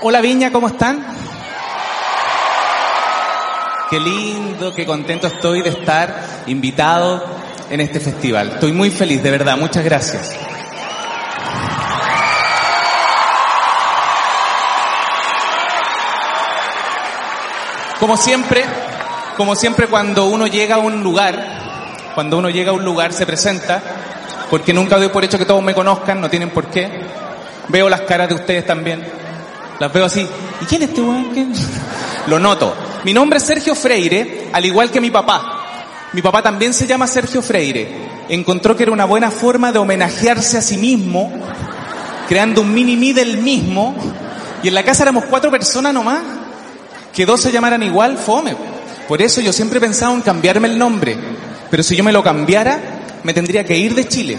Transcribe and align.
Hola 0.00 0.20
Viña, 0.20 0.52
¿cómo 0.52 0.68
están? 0.68 1.04
Qué 3.90 3.98
lindo, 3.98 4.72
qué 4.72 4.86
contento 4.86 5.26
estoy 5.26 5.60
de 5.62 5.70
estar 5.70 6.44
invitado 6.46 7.24
en 7.68 7.80
este 7.80 7.98
festival. 7.98 8.52
Estoy 8.54 8.70
muy 8.70 8.92
feliz, 8.92 9.20
de 9.24 9.32
verdad. 9.32 9.56
Muchas 9.56 9.82
gracias. 9.82 10.36
Como 17.98 18.16
siempre, 18.16 18.64
como 19.36 19.56
siempre 19.56 19.88
cuando 19.88 20.26
uno 20.26 20.46
llega 20.46 20.76
a 20.76 20.78
un 20.78 21.02
lugar, 21.02 22.12
cuando 22.14 22.38
uno 22.38 22.50
llega 22.50 22.70
a 22.70 22.74
un 22.74 22.84
lugar 22.84 23.12
se 23.12 23.26
presenta, 23.26 23.82
porque 24.48 24.72
nunca 24.72 24.96
doy 24.96 25.08
por 25.08 25.24
hecho 25.24 25.38
que 25.38 25.44
todos 25.44 25.62
me 25.62 25.74
conozcan, 25.74 26.20
no 26.20 26.30
tienen 26.30 26.50
por 26.50 26.66
qué. 26.66 26.88
Veo 27.66 27.88
las 27.88 28.02
caras 28.02 28.28
de 28.28 28.36
ustedes 28.36 28.64
también. 28.64 29.17
Las 29.80 29.92
veo 29.92 30.04
así. 30.04 30.26
¿Y 30.60 30.64
quién 30.64 30.82
es 30.82 30.88
este 30.88 31.00
weón? 31.00 31.30
Lo 32.26 32.38
noto. 32.38 32.74
Mi 33.04 33.12
nombre 33.12 33.38
es 33.38 33.44
Sergio 33.44 33.74
Freire, 33.74 34.48
al 34.52 34.64
igual 34.64 34.90
que 34.90 35.00
mi 35.00 35.10
papá. 35.10 35.58
Mi 36.12 36.22
papá 36.22 36.42
también 36.42 36.74
se 36.74 36.86
llama 36.86 37.06
Sergio 37.06 37.42
Freire. 37.42 38.08
Encontró 38.28 38.76
que 38.76 38.82
era 38.82 38.92
una 38.92 39.04
buena 39.04 39.30
forma 39.30 39.70
de 39.72 39.78
homenajearse 39.78 40.58
a 40.58 40.62
sí 40.62 40.76
mismo, 40.76 41.32
creando 42.28 42.62
un 42.62 42.74
mini 42.74 42.96
mí 42.96 43.12
del 43.12 43.38
mismo. 43.38 43.94
Y 44.62 44.68
en 44.68 44.74
la 44.74 44.82
casa 44.82 45.04
éramos 45.04 45.24
cuatro 45.26 45.50
personas 45.50 45.94
nomás. 45.94 46.22
Que 47.14 47.24
dos 47.24 47.40
se 47.40 47.52
llamaran 47.52 47.82
igual, 47.82 48.18
fome. 48.18 48.56
Por 49.06 49.22
eso 49.22 49.40
yo 49.40 49.52
siempre 49.52 49.78
he 49.78 49.80
pensado 49.80 50.12
en 50.14 50.22
cambiarme 50.22 50.68
el 50.68 50.78
nombre. 50.78 51.16
Pero 51.70 51.82
si 51.82 51.94
yo 51.94 52.02
me 52.02 52.12
lo 52.12 52.22
cambiara, 52.22 52.80
me 53.22 53.32
tendría 53.32 53.64
que 53.64 53.76
ir 53.76 53.94
de 53.94 54.08
Chile. 54.08 54.38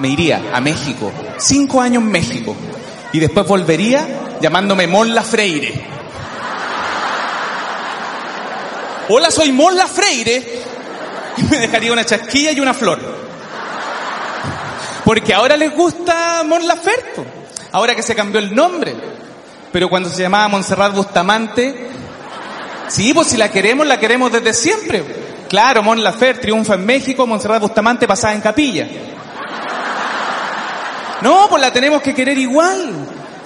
Me 0.00 0.08
iría 0.08 0.50
a 0.52 0.60
México. 0.60 1.10
Cinco 1.38 1.80
años 1.80 2.02
en 2.02 2.10
México. 2.10 2.54
Y 3.12 3.18
después 3.18 3.46
volvería 3.46 4.06
llamándome 4.40 4.86
Molla 4.86 5.22
Freire. 5.22 5.72
Hola, 9.08 9.30
soy 9.30 9.52
Molla 9.52 9.86
Freire. 9.86 10.62
Y 11.36 11.42
me 11.44 11.58
dejaría 11.58 11.92
una 11.92 12.04
chasquilla 12.04 12.52
y 12.52 12.60
una 12.60 12.74
flor. 12.74 12.98
Porque 15.04 15.34
ahora 15.34 15.56
les 15.56 15.74
gusta 15.74 16.42
Mon 16.44 16.66
Laferte. 16.66 17.24
Ahora 17.72 17.94
que 17.94 18.02
se 18.02 18.14
cambió 18.14 18.40
el 18.40 18.54
nombre. 18.54 18.94
Pero 19.72 19.88
cuando 19.88 20.08
se 20.08 20.22
llamaba 20.22 20.48
Montserrat 20.48 20.94
Bustamante, 20.94 21.88
sí, 22.88 23.14
pues 23.14 23.28
si 23.28 23.36
la 23.36 23.50
queremos, 23.50 23.86
la 23.86 23.98
queremos 23.98 24.32
desde 24.32 24.52
siempre. 24.52 25.04
Claro, 25.48 25.82
Mon 25.82 26.02
Laferte 26.02 26.42
triunfa 26.42 26.74
en 26.74 26.86
México, 26.86 27.26
Montserrat 27.26 27.62
Bustamante 27.62 28.06
pasaba 28.06 28.34
en 28.34 28.40
capilla. 28.40 28.88
No, 31.22 31.48
pues 31.48 31.60
la 31.60 31.72
tenemos 31.72 32.02
que 32.02 32.14
querer 32.14 32.38
igual, 32.38 32.94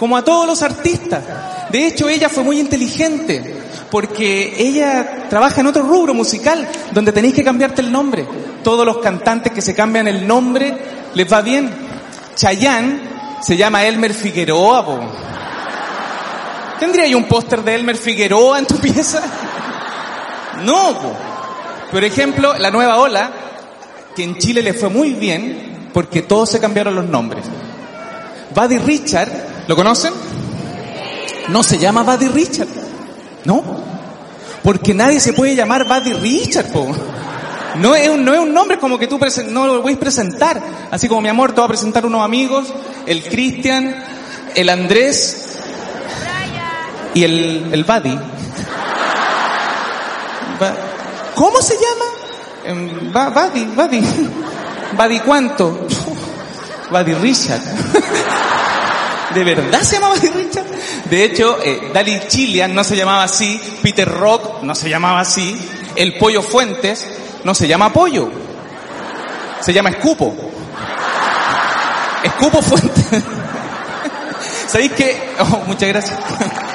como 0.05 0.19
a 0.19 0.23
todos 0.23 0.47
los 0.47 0.61
artistas. 0.61 1.25
De 1.71 1.87
hecho, 1.87 2.11
ella 2.11 2.29
fue 2.29 2.45
muy 2.45 2.61
inteligente, 2.61 3.57
porque 3.91 4.55
ella 4.59 5.29
trabaja 5.31 5.63
en 5.63 5.67
otro 5.67 5.83
rubro 5.83 6.13
musical, 6.13 6.69
donde 6.93 7.11
tenéis 7.11 7.33
que 7.33 7.43
cambiarte 7.43 7.81
el 7.81 7.91
nombre. 7.91 8.29
Todos 8.63 8.85
los 8.85 8.99
cantantes 8.99 9.51
que 9.55 9.63
se 9.63 9.75
cambian 9.75 10.07
el 10.07 10.27
nombre, 10.27 10.77
les 11.15 11.33
va 11.33 11.41
bien. 11.41 11.71
Chayanne 12.37 13.01
se 13.41 13.57
llama 13.57 13.87
Elmer 13.87 14.13
Figueroa, 14.13 14.85
po. 14.85 15.01
¿Tendría 16.79 17.07
yo 17.07 17.17
un 17.17 17.25
póster 17.25 17.65
de 17.65 17.77
Elmer 17.77 17.97
Figueroa 17.97 18.59
en 18.59 18.67
tu 18.67 18.77
pieza? 18.83 19.23
No, 20.67 21.01
po. 21.01 21.17
Por 21.91 22.05
ejemplo, 22.05 22.59
la 22.59 22.71
nueva 22.71 22.99
ola, 22.99 23.31
que 24.15 24.23
en 24.23 24.37
Chile 24.37 24.61
le 24.61 24.75
fue 24.75 24.91
muy 24.91 25.15
bien, 25.15 25.89
porque 25.95 26.21
todos 26.21 26.51
se 26.51 26.61
cambiaron 26.61 26.95
los 26.95 27.07
nombres. 27.07 27.47
Buddy 28.55 28.77
Richard, 28.77 29.54
¿lo 29.67 29.77
conocen? 29.77 30.13
No 31.49 31.63
se 31.63 31.79
llama 31.79 32.03
Buddy 32.03 32.29
Richard. 32.29 32.69
¿No? 33.45 33.63
Porque 34.63 34.95
nadie 34.95 35.21
se 35.21 35.35
puede 35.35 35.55
llamar 35.55 35.87
Buddy 35.87 36.15
Richard, 36.15 36.73
po. 36.73 36.87
No 37.77 37.95
es, 37.95 38.09
un, 38.09 38.25
no 38.25 38.33
es 38.33 38.41
un 38.41 38.55
nombre 38.55 38.79
como 38.79 38.99
que 38.99 39.07
tú 39.07 39.19
no 39.49 39.67
lo 39.67 39.83
puedes 39.83 39.99
presentar. 39.99 40.63
Así 40.91 41.09
como 41.09 41.21
mi 41.21 41.29
amor, 41.29 41.53
te 41.53 41.57
voy 41.57 41.65
a 41.65 41.69
presentar 41.69 42.07
unos 42.07 42.23
amigos, 42.23 42.73
el 43.07 43.23
Cristian, 43.25 43.95
el 44.55 44.69
Andrés 44.69 45.59
y 47.15 47.25
el, 47.25 47.69
el 47.73 47.85
Buddy. 47.85 48.19
¿Cómo 51.35 51.61
se 51.61 51.75
llama? 51.75 52.05
Em, 52.65 53.13
Buddy, 53.13 53.65
Buddy. 53.67 54.03
¿Buddy 54.97 55.21
cuánto? 55.21 55.87
Buddy 56.91 57.15
Richard. 57.15 57.61
¿De 59.35 59.43
verdad 59.43 59.83
se 59.83 59.97
llamaba 59.97 60.15
Buddy 60.15 60.29
Richard? 60.29 60.67
De 61.11 61.25
hecho, 61.25 61.59
eh, 61.63 61.91
Dali 61.93 62.21
Chilian 62.29 62.73
no 62.73 62.85
se 62.85 62.97
llamaba 62.97 63.25
así, 63.25 63.61
Peter 63.83 64.09
Rock 64.09 64.63
no 64.63 64.75
se 64.77 64.89
llamaba 64.89 65.21
así, 65.21 65.57
el 65.97 66.15
Pollo 66.15 66.41
Fuentes 66.41 67.07
no 67.43 67.53
se 67.53 67.67
llama 67.67 67.93
Pollo, 67.93 68.31
se 69.61 69.73
llama 69.73 69.91
Escupo. 69.91 70.35
Escupo 72.23 72.63
Fuentes. 72.63 73.05
¿Sabéis 74.69 74.93
qué? 74.93 75.35
Oh, 75.41 75.63
muchas 75.67 75.89
gracias. 75.89 76.19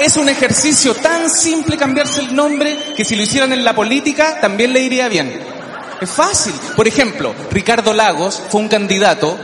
Es 0.00 0.16
un 0.16 0.28
ejercicio 0.28 0.96
tan 0.96 1.30
simple 1.30 1.76
cambiarse 1.76 2.22
el 2.22 2.34
nombre 2.34 2.76
que 2.96 3.04
si 3.04 3.14
lo 3.14 3.22
hicieran 3.22 3.52
en 3.52 3.64
la 3.64 3.72
política 3.72 4.40
también 4.40 4.72
le 4.72 4.80
iría 4.80 5.06
bien. 5.08 5.51
Es 6.02 6.10
fácil. 6.10 6.52
Por 6.74 6.88
ejemplo, 6.88 7.32
Ricardo 7.52 7.92
Lagos 7.92 8.42
fue 8.50 8.60
un 8.60 8.68
candidato 8.68 9.38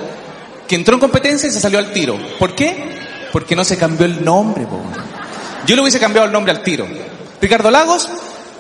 que 0.66 0.74
entró 0.74 0.94
en 0.94 1.00
competencia 1.00 1.48
y 1.48 1.52
se 1.52 1.60
salió 1.60 1.78
al 1.78 1.92
tiro. 1.92 2.18
¿Por 2.36 2.56
qué? 2.56 2.98
Porque 3.32 3.54
no 3.54 3.62
se 3.62 3.78
cambió 3.78 4.06
el 4.06 4.24
nombre. 4.24 4.64
po. 4.66 4.80
Yo 5.66 5.76
le 5.76 5.82
hubiese 5.82 6.00
cambiado 6.00 6.26
el 6.26 6.32
nombre 6.32 6.50
al 6.50 6.64
tiro. 6.64 6.84
Ricardo 7.40 7.70
Lagos, 7.70 8.08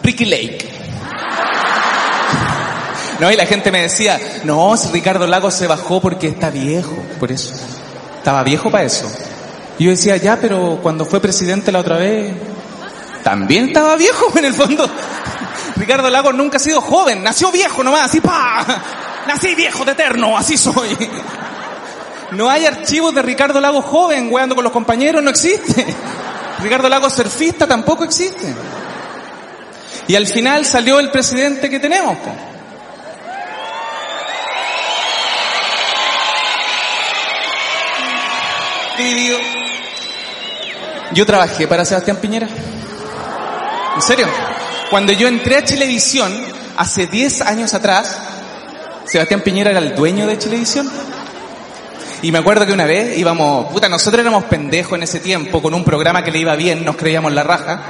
Ricky 0.02 0.24
Lake. 0.24 0.58
No, 3.18 3.32
y 3.32 3.34
la 3.34 3.46
gente 3.46 3.72
me 3.72 3.82
decía, 3.82 4.16
no, 4.44 4.76
si 4.76 4.92
Ricardo 4.92 5.26
Lagos 5.26 5.52
se 5.52 5.66
bajó 5.66 6.00
porque 6.00 6.28
está 6.28 6.50
viejo, 6.50 6.94
por 7.18 7.32
eso. 7.32 7.52
Estaba 8.16 8.44
viejo 8.44 8.70
para 8.70 8.84
eso. 8.84 9.10
Y 9.76 9.86
yo 9.86 9.90
decía, 9.90 10.16
ya, 10.18 10.38
pero 10.40 10.78
cuando 10.84 11.04
fue 11.04 11.18
presidente 11.18 11.72
la 11.72 11.80
otra 11.80 11.96
vez, 11.96 12.32
también 13.24 13.66
estaba 13.66 13.96
viejo 13.96 14.38
en 14.38 14.44
el 14.44 14.54
fondo. 14.54 14.88
Ricardo 15.88 16.10
Lagos 16.10 16.34
nunca 16.34 16.58
ha 16.58 16.60
sido 16.60 16.82
joven, 16.82 17.22
nació 17.22 17.50
viejo 17.50 17.82
nomás, 17.82 18.10
así 18.10 18.20
pa. 18.20 18.62
Nací 19.26 19.54
viejo 19.54 19.86
de 19.86 19.92
eterno, 19.92 20.36
así 20.36 20.58
soy. 20.58 20.94
No 22.32 22.50
hay 22.50 22.66
archivos 22.66 23.14
de 23.14 23.22
Ricardo 23.22 23.58
Lagos 23.58 23.86
joven, 23.86 24.28
weando 24.30 24.54
con 24.54 24.64
los 24.64 24.72
compañeros, 24.74 25.22
no 25.22 25.30
existe. 25.30 25.86
Ricardo 26.60 26.90
Lagos 26.90 27.14
surfista 27.14 27.66
tampoco 27.66 28.04
existe. 28.04 28.54
Y 30.08 30.14
al 30.14 30.26
final 30.26 30.66
salió 30.66 31.00
el 31.00 31.10
presidente 31.10 31.70
que 31.70 31.80
tenemos. 31.80 32.18
po. 32.18 32.34
Yo 41.14 41.24
trabajé 41.24 41.66
para 41.66 41.86
Sebastián 41.86 42.18
Piñera. 42.18 42.46
¿En 43.96 44.02
serio? 44.02 44.28
Cuando 44.90 45.12
yo 45.12 45.28
entré 45.28 45.56
a 45.56 45.64
Chilevisión, 45.64 46.32
hace 46.78 47.06
10 47.06 47.42
años 47.42 47.74
atrás, 47.74 48.18
Sebastián 49.04 49.42
Piñera 49.42 49.70
era 49.70 49.80
el 49.80 49.94
dueño 49.94 50.26
de 50.26 50.38
Chilevisión. 50.38 50.90
Y 52.22 52.32
me 52.32 52.38
acuerdo 52.38 52.64
que 52.64 52.72
una 52.72 52.86
vez 52.86 53.18
íbamos, 53.18 53.70
puta, 53.70 53.90
nosotros 53.90 54.20
éramos 54.22 54.44
pendejos 54.44 54.94
en 54.94 55.02
ese 55.02 55.20
tiempo, 55.20 55.60
con 55.60 55.74
un 55.74 55.84
programa 55.84 56.24
que 56.24 56.30
le 56.30 56.38
iba 56.38 56.56
bien, 56.56 56.86
nos 56.86 56.96
creíamos 56.96 57.32
la 57.34 57.42
raja. 57.42 57.80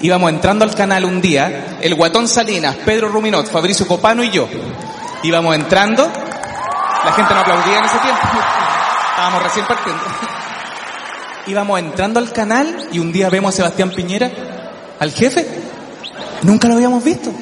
Íbamos 0.00 0.28
entrando 0.28 0.64
al 0.64 0.74
canal 0.74 1.04
un 1.04 1.20
día, 1.20 1.78
el 1.80 1.94
Guatón 1.94 2.26
Salinas, 2.26 2.76
Pedro 2.84 3.08
Ruminot, 3.08 3.48
Fabricio 3.48 3.86
Copano 3.86 4.24
y 4.24 4.30
yo. 4.30 4.48
Íbamos 5.22 5.54
entrando, 5.54 6.02
la 6.02 7.12
gente 7.12 7.32
no 7.32 7.40
aplaudía 7.40 7.78
en 7.78 7.84
ese 7.84 7.98
tiempo. 7.98 8.20
Estábamos 9.10 9.42
recién 9.44 9.66
partiendo. 9.66 10.02
Íbamos 11.46 11.78
entrando 11.78 12.18
al 12.18 12.32
canal 12.32 12.88
y 12.90 12.98
un 12.98 13.12
día 13.12 13.30
vemos 13.30 13.54
a 13.54 13.56
Sebastián 13.56 13.90
Piñera, 13.90 14.30
al 14.98 15.12
jefe. 15.12 15.73
Nunca 16.44 16.68
lo 16.68 16.74
habíamos 16.74 17.02
visto. 17.02 17.32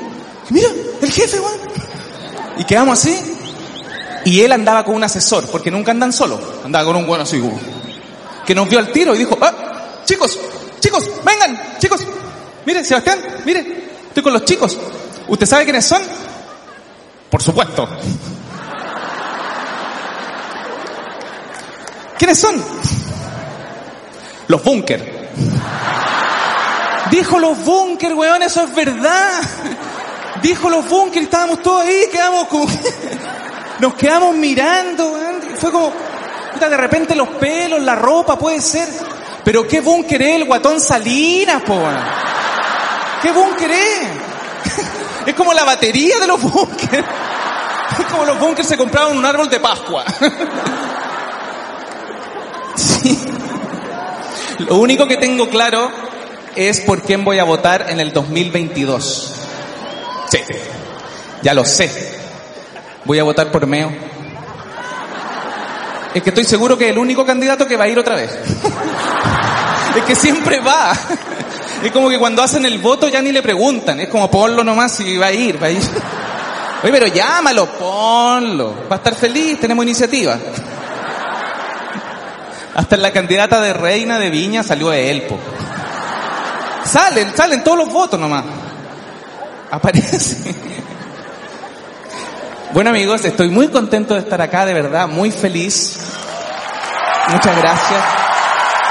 Mira, 0.50 0.68
el 1.00 1.10
jefe, 1.10 1.40
weón. 1.40 1.58
Y 2.56 2.64
quedamos 2.64 2.98
así. 2.98 3.18
Y 4.24 4.40
él 4.42 4.52
andaba 4.52 4.84
con 4.84 4.94
un 4.94 5.02
asesor, 5.02 5.44
porque 5.50 5.70
nunca 5.70 5.90
andan 5.90 6.12
solos. 6.12 6.40
Andaba 6.64 6.84
con 6.84 6.96
un 6.96 7.06
bueno 7.06 7.24
así, 7.24 7.40
uh, 7.40 7.58
que 8.46 8.54
nos 8.54 8.68
vio 8.68 8.78
al 8.78 8.92
tiro 8.92 9.14
y 9.14 9.18
dijo, 9.18 9.36
ah, 9.40 9.52
chicos, 10.04 10.38
chicos, 10.78 11.10
vengan, 11.24 11.60
chicos. 11.80 12.00
Mire, 12.64 12.84
Sebastián, 12.84 13.18
mire, 13.44 13.88
estoy 14.06 14.22
con 14.22 14.32
los 14.32 14.44
chicos. 14.44 14.78
¿Usted 15.26 15.46
sabe 15.46 15.64
quiénes 15.64 15.84
son? 15.84 16.02
Por 17.28 17.42
supuesto. 17.42 17.88
¿Quiénes 22.18 22.38
son? 22.38 22.62
Los 24.46 24.62
búnker. 24.62 25.30
Dijo 27.12 27.38
los 27.38 27.62
búnker, 27.62 28.14
weón, 28.14 28.42
eso 28.42 28.62
es 28.62 28.74
verdad. 28.74 29.42
Dijo 30.40 30.70
los 30.70 30.88
búnker, 30.88 31.24
estábamos 31.24 31.60
todos 31.60 31.84
ahí, 31.84 32.06
quedamos 32.10 32.48
como... 32.48 32.66
Nos 33.80 33.94
quedamos 33.96 34.34
mirando, 34.34 35.08
weón. 35.08 35.42
Fue 35.58 35.70
como... 35.70 35.92
De 36.58 36.76
repente 36.76 37.14
los 37.14 37.28
pelos, 37.28 37.82
la 37.82 37.96
ropa, 37.96 38.38
puede 38.38 38.62
ser. 38.62 38.88
Pero 39.44 39.68
qué 39.68 39.82
búnker 39.82 40.22
es 40.22 40.36
el 40.36 40.44
guatón 40.46 40.80
Salinas, 40.80 41.60
po. 41.64 41.78
¿Qué 43.20 43.30
búnker 43.30 43.70
es? 43.70 44.08
Es 45.26 45.34
como 45.34 45.52
la 45.52 45.64
batería 45.64 46.18
de 46.18 46.26
los 46.26 46.40
búnker. 46.40 47.04
Es 47.98 48.06
como 48.06 48.24
los 48.24 48.40
búnkers 48.40 48.68
se 48.68 48.78
compraban 48.78 49.18
un 49.18 49.26
árbol 49.26 49.50
de 49.50 49.60
Pascua. 49.60 50.02
Sí. 52.74 53.22
Lo 54.60 54.76
único 54.76 55.06
que 55.06 55.18
tengo 55.18 55.50
claro 55.50 55.90
es 56.56 56.80
por 56.80 57.02
quién 57.02 57.24
voy 57.24 57.38
a 57.38 57.44
votar 57.44 57.86
en 57.88 58.00
el 58.00 58.12
2022. 58.12 59.34
Sí, 60.30 60.38
ya 61.42 61.54
lo 61.54 61.64
sé. 61.64 61.90
Voy 63.04 63.18
a 63.18 63.24
votar 63.24 63.50
por 63.50 63.66
Meo. 63.66 63.92
Es 66.14 66.22
que 66.22 66.30
estoy 66.30 66.44
seguro 66.44 66.76
que 66.76 66.86
es 66.86 66.90
el 66.90 66.98
único 66.98 67.24
candidato 67.24 67.66
que 67.66 67.76
va 67.76 67.84
a 67.84 67.88
ir 67.88 67.98
otra 67.98 68.16
vez. 68.16 68.30
Es 69.96 70.04
que 70.04 70.16
siempre 70.16 70.58
va. 70.60 70.94
Es 71.82 71.92
como 71.92 72.08
que 72.08 72.18
cuando 72.18 72.42
hacen 72.42 72.64
el 72.64 72.78
voto 72.78 73.08
ya 73.08 73.20
ni 73.20 73.30
le 73.30 73.42
preguntan. 73.42 74.00
Es 74.00 74.08
como 74.08 74.30
ponlo 74.30 74.64
nomás 74.64 74.98
y 75.00 75.18
va 75.18 75.26
a 75.26 75.32
ir, 75.32 75.62
va 75.62 75.66
a 75.66 75.70
ir. 75.70 75.82
Oye, 76.82 76.92
pero 76.92 77.06
llámalo, 77.08 77.66
ponlo. 77.66 78.88
Va 78.90 78.96
a 78.96 78.98
estar 78.98 79.14
feliz, 79.14 79.60
tenemos 79.60 79.84
iniciativa. 79.84 80.38
Hasta 82.74 82.96
la 82.96 83.12
candidata 83.12 83.60
de 83.60 83.74
reina 83.74 84.18
de 84.18 84.30
Viña 84.30 84.62
salió 84.62 84.88
de 84.88 85.10
Elpo. 85.10 85.38
Salen, 86.84 87.36
salen 87.36 87.64
todos 87.64 87.78
los 87.78 87.92
votos 87.92 88.18
nomás. 88.18 88.44
Aparece. 89.70 90.54
Bueno 92.72 92.90
amigos, 92.90 93.24
estoy 93.24 93.50
muy 93.50 93.68
contento 93.68 94.14
de 94.14 94.20
estar 94.20 94.40
acá, 94.40 94.64
de 94.64 94.72
verdad, 94.72 95.06
muy 95.06 95.30
feliz. 95.30 95.98
Muchas 97.28 97.56
gracias. 97.56 98.02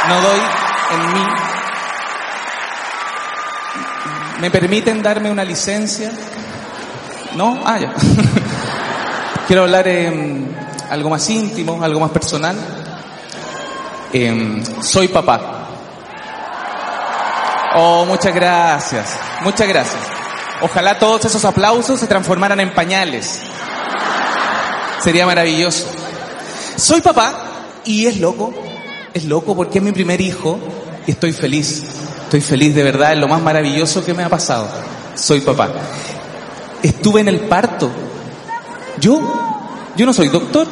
No 0.07 0.21
doy 0.21 0.39
en 0.93 1.13
mí. 1.13 1.25
¿Me 4.39 4.51
permiten 4.51 5.01
darme 5.01 5.31
una 5.31 5.43
licencia? 5.43 6.11
¿No? 7.35 7.61
Ah, 7.65 7.79
ya. 7.79 7.93
Quiero 9.47 9.63
hablar 9.63 9.87
algo 10.89 11.09
más 11.09 11.29
íntimo, 11.29 11.83
algo 11.83 11.99
más 11.99 12.11
personal. 12.11 12.55
Eh, 14.13 14.63
soy 14.81 15.07
papá. 15.07 15.60
Oh, 17.75 18.05
muchas 18.05 18.33
gracias. 18.33 19.17
Muchas 19.43 19.67
gracias. 19.67 20.01
Ojalá 20.61 20.99
todos 20.99 21.25
esos 21.25 21.43
aplausos 21.45 21.99
se 21.99 22.07
transformaran 22.07 22.59
en 22.59 22.73
pañales. 22.73 23.39
Sería 25.01 25.25
maravilloso. 25.25 25.87
Soy 26.75 27.01
papá 27.01 27.33
y 27.85 28.05
es 28.05 28.19
loco. 28.19 28.53
Es 29.13 29.25
loco 29.25 29.55
porque 29.55 29.79
es 29.79 29.83
mi 29.83 29.91
primer 29.91 30.21
hijo 30.21 30.59
y 31.07 31.11
estoy 31.11 31.33
feliz. 31.33 31.83
Estoy 32.23 32.41
feliz 32.41 32.75
de 32.75 32.83
verdad, 32.83 33.13
es 33.13 33.19
lo 33.19 33.27
más 33.27 33.41
maravilloso 33.41 34.05
que 34.05 34.13
me 34.13 34.23
ha 34.23 34.29
pasado. 34.29 34.67
Soy 35.15 35.41
papá. 35.41 35.69
Estuve 36.83 37.21
en 37.21 37.27
el 37.27 37.41
parto. 37.41 37.89
Yo, 38.99 39.19
yo 39.95 40.05
no 40.05 40.13
soy 40.13 40.29
doctor. 40.29 40.67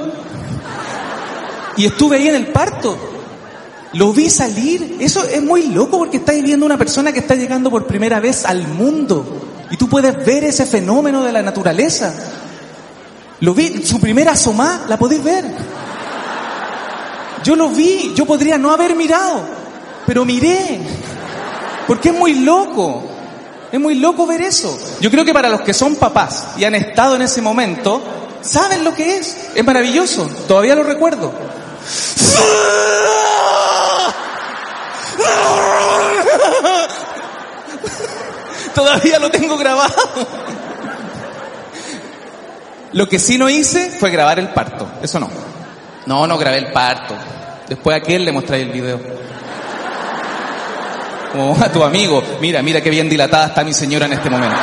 Y 1.78 1.86
estuve 1.86 2.18
ahí 2.18 2.28
en 2.28 2.36
el 2.36 2.48
parto. 2.48 3.08
Lo 3.94 4.13
vi 4.13 4.30
salir. 4.30 4.97
Eso 5.00 5.24
es 5.24 5.41
muy 5.41 5.68
loco 5.68 5.97
porque 5.97 6.18
está 6.18 6.33
viendo 6.33 6.65
una 6.65 6.77
persona 6.77 7.12
que 7.12 7.19
está 7.19 7.36
llegando 7.36 7.69
por 7.69 7.88
primera 7.88 8.19
vez 8.19 8.45
al 8.45 8.68
mundo. 8.68 9.25
Y 9.71 9.77
tú 9.77 9.89
puedes 9.89 10.25
ver 10.25 10.44
ese 10.44 10.65
fenómeno 10.65 11.24
de 11.24 11.31
la 11.31 11.41
naturaleza. 11.41 12.13
Lo 13.41 13.53
vi, 13.53 13.86
su 13.86 14.00
primera 14.00 14.33
asomá, 14.33 14.86
la 14.88 14.97
podéis 14.97 15.24
ver. 15.24 15.45
Yo 17.44 17.56
lo 17.56 17.69
vi, 17.69 18.13
yo 18.15 18.25
podría 18.25 18.57
no 18.57 18.71
haber 18.71 18.95
mirado, 18.95 19.41
pero 20.06 20.25
miré. 20.25 20.81
Porque 21.88 22.09
es 22.09 22.15
muy 22.15 22.35
loco. 22.35 23.03
Es 23.71 23.80
muy 23.80 23.95
loco 23.95 24.25
ver 24.25 24.42
eso. 24.42 24.77
Yo 25.00 25.12
creo 25.12 25.24
que 25.24 25.33
para 25.33 25.50
los 25.50 25.62
que 25.62 25.74
son 25.74 25.95
papás 25.95 26.47
y 26.57 26.63
han 26.63 26.75
estado 26.75 27.15
en 27.15 27.21
ese 27.21 27.42
momento, 27.42 28.01
saben 28.42 28.83
lo 28.83 28.94
que 28.94 29.18
es. 29.18 29.38
Es 29.56 29.63
maravilloso. 29.63 30.27
Todavía 30.47 30.75
lo 30.75 30.83
recuerdo. 30.83 31.31
Todavía 38.75 39.19
lo 39.19 39.30
tengo 39.30 39.57
grabado. 39.57 39.94
Lo 42.94 43.07
que 43.07 43.19
sí 43.19 43.38
no 43.38 43.50
hice 43.50 43.92
fue 43.92 44.10
grabar 44.10 44.39
el 44.39 44.50
parto. 44.50 44.89
Eso 45.01 45.19
no. 45.19 45.30
No, 46.06 46.25
no 46.25 46.38
grabé 46.38 46.57
el 46.57 46.71
parto. 46.71 47.16
Después 47.68 47.94
a 47.94 47.98
aquel 47.98 48.25
le 48.25 48.31
mostré 48.31 48.62
el 48.62 48.71
video. 48.71 49.00
Como 51.31 51.56
a 51.62 51.71
tu 51.71 51.83
amigo. 51.83 52.24
Mira, 52.42 52.63
mira 52.63 52.81
qué 52.81 52.89
bien 52.89 53.07
dilatada 53.07 53.48
está 53.48 53.63
mi 53.63 53.74
señora 53.74 54.07
en 54.07 54.13
este 54.13 54.30
momento. 54.30 54.57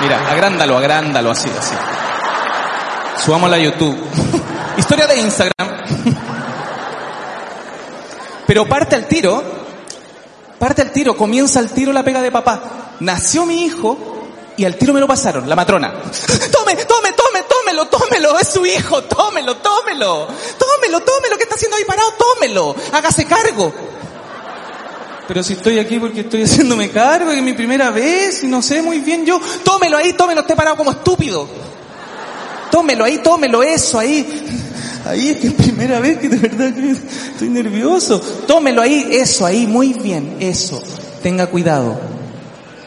Mira, 0.00 0.28
agrándalo, 0.28 0.76
agrándalo, 0.76 1.30
así, 1.30 1.48
así. 1.56 1.74
Subámosla 3.24 3.56
a 3.56 3.60
YouTube. 3.60 3.96
Historia 4.76 5.06
de 5.06 5.20
Instagram. 5.20 5.71
Pero 8.52 8.68
parte 8.68 8.94
al 8.96 9.08
tiro, 9.08 9.42
parte 10.58 10.82
al 10.82 10.92
tiro, 10.92 11.16
comienza 11.16 11.58
el 11.58 11.70
tiro 11.70 11.90
la 11.90 12.04
pega 12.04 12.20
de 12.20 12.30
papá. 12.30 12.96
Nació 13.00 13.46
mi 13.46 13.64
hijo 13.64 13.96
y 14.58 14.66
al 14.66 14.76
tiro 14.76 14.92
me 14.92 15.00
lo 15.00 15.06
pasaron, 15.06 15.48
la 15.48 15.56
matrona. 15.56 15.90
Tome, 16.52 16.76
tome, 16.76 17.12
tome, 17.12 17.44
tómelo, 17.48 17.86
tómelo, 17.86 18.38
es 18.38 18.48
su 18.48 18.66
hijo, 18.66 19.04
tómelo, 19.04 19.56
tómelo, 19.56 20.28
tómelo, 20.58 21.00
tómelo, 21.00 21.36
que 21.38 21.44
está 21.44 21.54
haciendo 21.54 21.78
ahí 21.78 21.84
parado, 21.86 22.12
tómelo, 22.18 22.76
hágase 22.92 23.24
cargo. 23.24 23.72
Pero 25.26 25.42
si 25.42 25.54
estoy 25.54 25.78
aquí 25.78 25.98
porque 25.98 26.20
estoy 26.20 26.42
haciéndome 26.42 26.90
cargo, 26.90 27.30
que 27.30 27.38
es 27.38 27.42
mi 27.42 27.54
primera 27.54 27.88
vez 27.88 28.44
y 28.44 28.48
no 28.48 28.60
sé 28.60 28.82
muy 28.82 28.98
bien 28.98 29.24
yo, 29.24 29.40
tómelo 29.64 29.96
ahí, 29.96 30.12
tómelo, 30.12 30.42
esté 30.42 30.54
parado 30.54 30.76
como 30.76 30.90
estúpido. 30.90 31.48
Tómelo 32.70 33.06
ahí, 33.06 33.16
tómelo, 33.22 33.62
eso 33.62 33.98
ahí. 33.98 34.61
Ahí 35.04 35.30
es 35.30 35.36
que 35.38 35.48
es 35.48 35.54
primera 35.54 35.98
vez 35.98 36.18
que 36.18 36.28
de 36.28 36.36
verdad 36.36 36.68
estoy 36.78 37.48
nervioso. 37.48 38.20
Tómelo 38.46 38.82
ahí, 38.82 39.08
eso 39.10 39.44
ahí, 39.44 39.66
muy 39.66 39.94
bien, 39.94 40.36
eso. 40.40 40.82
Tenga 41.22 41.46
cuidado, 41.48 42.00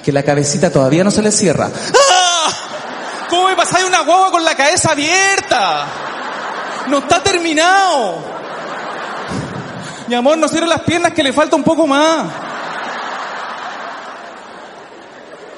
que 0.04 0.12
la 0.12 0.24
cabecita 0.24 0.72
todavía 0.72 1.04
no 1.04 1.12
se 1.12 1.22
le 1.22 1.32
cierra. 1.32 1.70
¡Ah! 1.70 2.26
¿Cómo 3.30 3.50
me 3.50 3.56
pasáis 3.56 3.86
una 3.86 4.02
guagua 4.04 4.32
con 4.32 4.44
la 4.44 4.56
cabeza 4.56 4.92
abierta? 4.92 5.88
No 6.88 7.00
está 7.00 7.22
terminado. 7.22 8.36
Mi 10.08 10.16
amor, 10.16 10.38
no 10.38 10.48
cierre 10.48 10.68
las 10.68 10.82
piernas 10.82 11.14
que 11.14 11.24
le 11.24 11.34
falta 11.34 11.56
un 11.56 11.64
poco 11.64 11.88
más. 11.88 12.28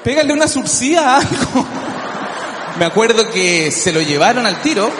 Pégale 0.02 0.32
una 0.32 0.48
surcía 0.48 1.16
a 1.16 1.16
algo. 1.18 1.66
Me 2.78 2.86
acuerdo 2.86 3.30
que 3.30 3.70
se 3.70 3.92
lo 3.92 4.00
llevaron 4.00 4.46
al 4.46 4.62
tiro. 4.62 4.90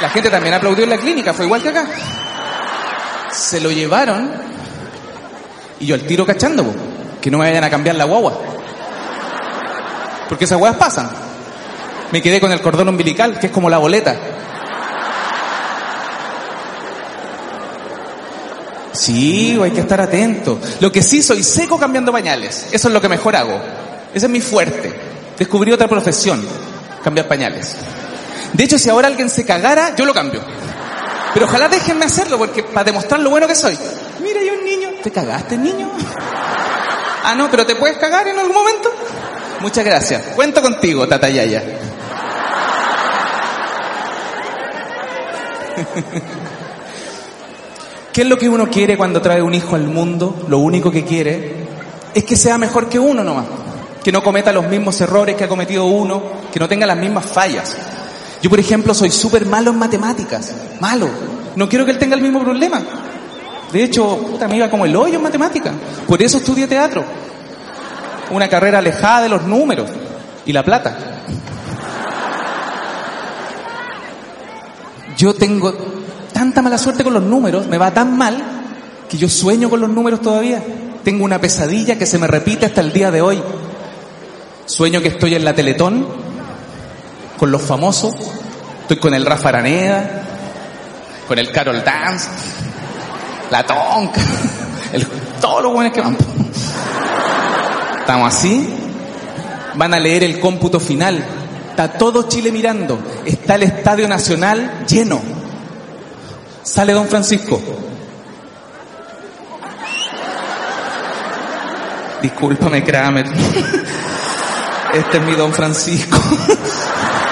La 0.00 0.10
gente 0.10 0.28
también 0.28 0.54
aplaudió 0.54 0.84
en 0.84 0.90
la 0.90 0.98
clínica, 0.98 1.32
fue 1.32 1.46
igual 1.46 1.62
que 1.62 1.70
acá. 1.70 1.86
Se 3.32 3.60
lo 3.60 3.70
llevaron 3.70 4.30
y 5.80 5.86
yo 5.86 5.94
al 5.94 6.02
tiro 6.02 6.26
cachando, 6.26 6.64
que 7.20 7.30
no 7.30 7.38
me 7.38 7.46
vayan 7.46 7.64
a 7.64 7.70
cambiar 7.70 7.96
la 7.96 8.04
guagua. 8.04 8.38
Porque 10.28 10.44
esas 10.44 10.58
guaguas 10.58 10.78
pasan. 10.78 11.10
Me 12.12 12.22
quedé 12.22 12.40
con 12.40 12.52
el 12.52 12.60
cordón 12.60 12.88
umbilical, 12.88 13.38
que 13.38 13.46
es 13.46 13.52
como 13.52 13.68
la 13.68 13.78
boleta. 13.78 14.16
Sí, 18.92 19.58
hay 19.62 19.70
que 19.70 19.80
estar 19.80 20.00
atento. 20.00 20.58
Lo 20.80 20.90
que 20.90 21.02
sí, 21.02 21.22
soy 21.22 21.42
seco 21.42 21.78
cambiando 21.78 22.12
pañales. 22.12 22.68
Eso 22.72 22.88
es 22.88 22.94
lo 22.94 23.00
que 23.00 23.08
mejor 23.08 23.36
hago. 23.36 23.60
Ese 24.14 24.26
es 24.26 24.32
mi 24.32 24.40
fuerte. 24.40 24.92
Descubrí 25.38 25.72
otra 25.72 25.88
profesión, 25.88 26.42
cambiar 27.04 27.28
pañales. 27.28 27.76
De 28.52 28.64
hecho, 28.64 28.78
si 28.78 28.88
ahora 28.88 29.08
alguien 29.08 29.30
se 29.30 29.44
cagara, 29.44 29.94
yo 29.96 30.04
lo 30.04 30.14
cambio. 30.14 30.42
Pero 31.34 31.46
ojalá 31.46 31.68
déjenme 31.68 32.06
hacerlo, 32.06 32.38
porque 32.38 32.62
para 32.62 32.84
demostrar 32.84 33.20
lo 33.20 33.30
bueno 33.30 33.46
que 33.46 33.54
soy. 33.54 33.78
Mira, 34.22 34.40
hay 34.40 34.50
un 34.50 34.64
niño. 34.64 34.90
¿Te 35.02 35.10
cagaste, 35.10 35.58
niño? 35.58 35.90
Ah, 37.24 37.34
no, 37.34 37.50
pero 37.50 37.66
¿te 37.66 37.76
puedes 37.76 37.98
cagar 37.98 38.26
en 38.28 38.38
algún 38.38 38.54
momento? 38.54 38.90
Muchas 39.60 39.84
gracias. 39.84 40.22
Cuento 40.34 40.62
contigo, 40.62 41.06
Tata 41.06 41.28
Yaya. 41.28 41.62
¿Qué 48.12 48.22
es 48.22 48.28
lo 48.28 48.38
que 48.38 48.48
uno 48.48 48.70
quiere 48.70 48.96
cuando 48.96 49.20
trae 49.20 49.42
un 49.42 49.52
hijo 49.52 49.76
al 49.76 49.84
mundo? 49.84 50.46
Lo 50.48 50.56
único 50.58 50.90
que 50.90 51.04
quiere 51.04 51.66
es 52.14 52.24
que 52.24 52.34
sea 52.34 52.56
mejor 52.56 52.88
que 52.88 52.98
uno 52.98 53.22
nomás. 53.22 53.44
Que 54.02 54.10
no 54.10 54.22
cometa 54.22 54.52
los 54.52 54.66
mismos 54.66 54.98
errores 55.02 55.36
que 55.36 55.44
ha 55.44 55.48
cometido 55.48 55.84
uno, 55.84 56.22
que 56.50 56.58
no 56.58 56.66
tenga 56.66 56.86
las 56.86 56.96
mismas 56.96 57.26
fallas. 57.26 57.76
Yo, 58.42 58.50
por 58.50 58.60
ejemplo, 58.60 58.94
soy 58.94 59.10
súper 59.10 59.46
malo 59.46 59.70
en 59.70 59.78
matemáticas. 59.78 60.52
Malo. 60.80 61.08
No 61.56 61.68
quiero 61.68 61.84
que 61.84 61.92
él 61.92 61.98
tenga 61.98 62.14
el 62.14 62.22
mismo 62.22 62.42
problema. 62.42 62.82
De 63.72 63.82
hecho, 63.82 64.18
puta, 64.18 64.46
me 64.46 64.56
iba 64.56 64.70
como 64.70 64.84
el 64.84 64.94
hoyo 64.94 65.16
en 65.16 65.22
matemáticas. 65.22 65.72
Por 66.06 66.22
eso 66.22 66.38
estudié 66.38 66.66
teatro. 66.66 67.04
Una 68.30 68.48
carrera 68.48 68.78
alejada 68.78 69.22
de 69.22 69.28
los 69.28 69.42
números 69.44 69.90
y 70.44 70.52
la 70.52 70.64
plata. 70.64 70.96
Yo 75.16 75.34
tengo 75.34 75.72
tanta 76.32 76.60
mala 76.60 76.76
suerte 76.76 77.02
con 77.02 77.14
los 77.14 77.22
números, 77.22 77.66
me 77.66 77.78
va 77.78 77.90
tan 77.92 78.16
mal, 78.16 78.36
que 79.08 79.16
yo 79.16 79.28
sueño 79.28 79.70
con 79.70 79.80
los 79.80 79.88
números 79.88 80.20
todavía. 80.20 80.62
Tengo 81.02 81.24
una 81.24 81.40
pesadilla 81.40 81.96
que 81.96 82.04
se 82.04 82.18
me 82.18 82.26
repite 82.26 82.66
hasta 82.66 82.82
el 82.82 82.92
día 82.92 83.10
de 83.10 83.22
hoy. 83.22 83.42
Sueño 84.66 85.00
que 85.00 85.08
estoy 85.08 85.34
en 85.34 85.44
la 85.44 85.54
Teletón, 85.54 86.06
con 87.36 87.50
los 87.50 87.62
famosos, 87.62 88.14
estoy 88.82 88.96
con 88.96 89.14
el 89.14 89.26
Rafa 89.26 89.50
Araneda, 89.50 90.22
con 91.28 91.38
el 91.38 91.50
Carol 91.50 91.82
Dance, 91.84 92.28
la 93.50 93.64
Tonka, 93.64 94.20
el, 94.92 95.06
todos 95.40 95.62
los 95.62 95.72
buenos 95.72 95.92
que 95.92 96.00
van. 96.00 96.16
Estamos 98.00 98.34
así, 98.34 98.68
van 99.74 99.94
a 99.94 99.98
leer 99.98 100.24
el 100.24 100.40
cómputo 100.40 100.80
final, 100.80 101.24
está 101.70 101.92
todo 101.92 102.28
Chile 102.28 102.52
mirando, 102.52 102.98
está 103.24 103.56
el 103.56 103.64
Estadio 103.64 104.08
Nacional 104.08 104.84
lleno. 104.86 105.20
Sale 106.62 106.92
don 106.92 107.06
Francisco. 107.06 107.60
Discúlpame, 112.22 112.82
Kramer. 112.82 113.26
Este 114.92 115.18
es 115.18 115.24
mi 115.24 115.34
don 115.34 115.52
Francisco. 115.52 116.18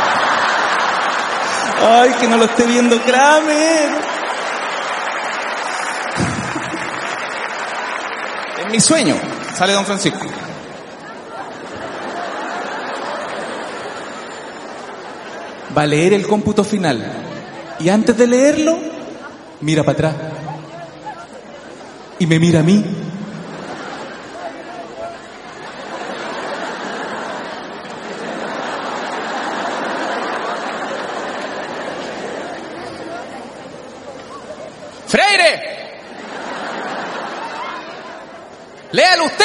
Ay, 1.86 2.12
que 2.18 2.26
no 2.26 2.38
lo 2.38 2.46
esté 2.46 2.64
viendo 2.64 2.98
Kramer. 3.02 3.90
En 8.64 8.72
mi 8.72 8.80
sueño 8.80 9.16
sale 9.54 9.74
don 9.74 9.84
Francisco. 9.84 10.26
Va 15.76 15.82
a 15.82 15.86
leer 15.86 16.14
el 16.14 16.26
cómputo 16.26 16.64
final. 16.64 17.04
Y 17.80 17.90
antes 17.90 18.16
de 18.16 18.26
leerlo, 18.28 18.78
mira 19.60 19.82
para 19.82 19.92
atrás. 19.92 20.14
Y 22.18 22.26
me 22.26 22.38
mira 22.38 22.60
a 22.60 22.62
mí. 22.62 22.82
Freire. 35.14 35.74
Léalo 38.90 39.24
usted. 39.24 39.44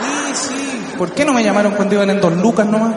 Sí, 0.00 0.34
sí. 0.34 0.94
¿Por 0.96 1.12
qué 1.12 1.24
no 1.26 1.32
me 1.34 1.42
llamaron 1.44 1.72
cuando 1.74 1.83
en 2.02 2.20
Don 2.20 2.42
Lucas 2.42 2.66
nomás? 2.66 2.96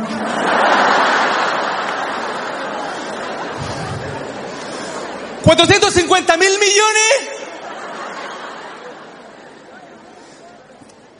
¿450 5.43 6.37
mil 6.37 6.59
millones? 6.59 7.37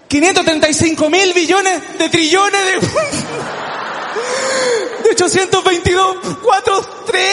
535 0.08 1.10
mil 1.10 1.34
billones 1.34 1.98
de 1.98 2.10
trillones 2.10 2.66
de... 2.66 2.74
de 5.04 5.10
822, 5.12 6.18
4, 6.44 6.82
3... 7.06 7.24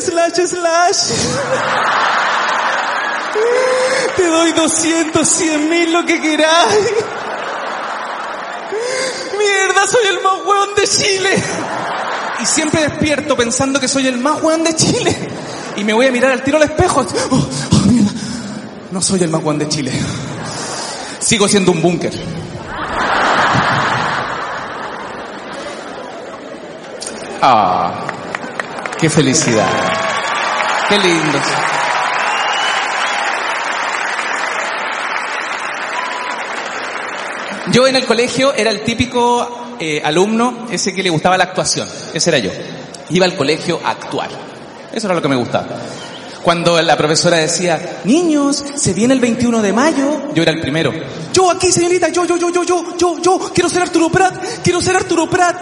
Slash, 0.00 0.46
slash. 0.46 1.12
Te 4.16 4.26
doy 4.26 4.52
200, 4.52 5.28
100 5.28 5.68
mil, 5.68 5.92
lo 5.92 6.06
que 6.06 6.18
queráis. 6.20 6.92
Soy 9.88 10.06
el 10.06 10.22
más 10.22 10.34
hueón 10.46 10.74
de 10.76 10.86
Chile. 10.86 11.42
Y 12.40 12.46
siempre 12.46 12.82
despierto 12.82 13.36
pensando 13.36 13.80
que 13.80 13.88
soy 13.88 14.06
el 14.06 14.18
más 14.18 14.42
hueón 14.42 14.64
de 14.64 14.74
Chile. 14.74 15.16
Y 15.76 15.84
me 15.84 15.92
voy 15.92 16.06
a 16.06 16.12
mirar 16.12 16.32
al 16.32 16.42
tiro 16.42 16.56
al 16.56 16.64
espejo. 16.64 17.04
Oh, 17.30 17.36
oh. 17.36 17.48
No 18.90 19.00
soy 19.00 19.22
el 19.22 19.30
más 19.30 19.42
hueón 19.42 19.58
de 19.58 19.68
Chile. 19.68 19.92
Sigo 21.18 21.48
siendo 21.48 21.72
un 21.72 21.82
búnker. 21.82 22.12
Ah, 27.40 28.06
qué 28.98 29.10
felicidad. 29.10 29.68
Qué 30.88 30.98
lindo. 30.98 31.38
Yo 37.72 37.86
en 37.86 37.96
el 37.96 38.06
colegio 38.06 38.52
era 38.54 38.70
el 38.70 38.82
típico 38.84 39.61
eh, 39.82 40.00
alumno, 40.04 40.68
ese 40.70 40.94
que 40.94 41.02
le 41.02 41.10
gustaba 41.10 41.36
la 41.36 41.42
actuación. 41.42 41.88
Ese 42.14 42.30
era 42.30 42.38
yo. 42.38 42.52
Iba 43.10 43.26
al 43.26 43.34
colegio 43.34 43.80
a 43.84 43.90
actuar. 43.90 44.30
Eso 44.92 45.08
era 45.08 45.14
lo 45.16 45.20
que 45.20 45.26
me 45.26 45.34
gustaba. 45.34 45.66
Cuando 46.44 46.80
la 46.80 46.96
profesora 46.96 47.38
decía, 47.38 48.00
niños, 48.04 48.64
se 48.76 48.92
viene 48.94 49.14
el 49.14 49.20
21 49.20 49.60
de 49.60 49.72
mayo, 49.72 50.32
yo 50.34 50.42
era 50.42 50.52
el 50.52 50.60
primero. 50.60 50.92
Yo 51.32 51.50
aquí, 51.50 51.72
señorita, 51.72 52.10
yo, 52.10 52.24
yo, 52.24 52.36
yo, 52.36 52.50
yo, 52.50 52.64
yo, 52.64 52.96
yo, 52.96 53.18
yo, 53.20 53.50
quiero 53.52 53.68
ser 53.68 53.82
Arturo 53.82 54.08
Prat, 54.08 54.60
quiero 54.62 54.80
ser 54.80 54.94
Arturo 54.94 55.28
Prat. 55.28 55.56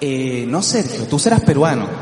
Eh, 0.00 0.44
no, 0.48 0.60
Sergio, 0.60 1.06
tú 1.06 1.18
serás 1.18 1.40
peruano. 1.40 1.88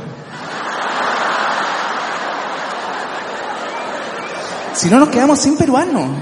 Si 4.74 4.88
no 4.88 4.98
nos 4.98 5.10
quedamos 5.10 5.38
sin 5.38 5.56
peruano. 5.56 6.16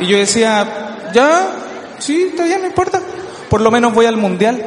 Y 0.00 0.06
yo 0.06 0.16
decía, 0.16 1.10
ya, 1.12 1.50
sí, 1.98 2.32
bien, 2.34 2.62
no 2.62 2.66
importa. 2.66 3.00
Por 3.48 3.60
lo 3.60 3.70
menos 3.70 3.92
voy 3.92 4.06
al 4.06 4.16
mundial. 4.16 4.64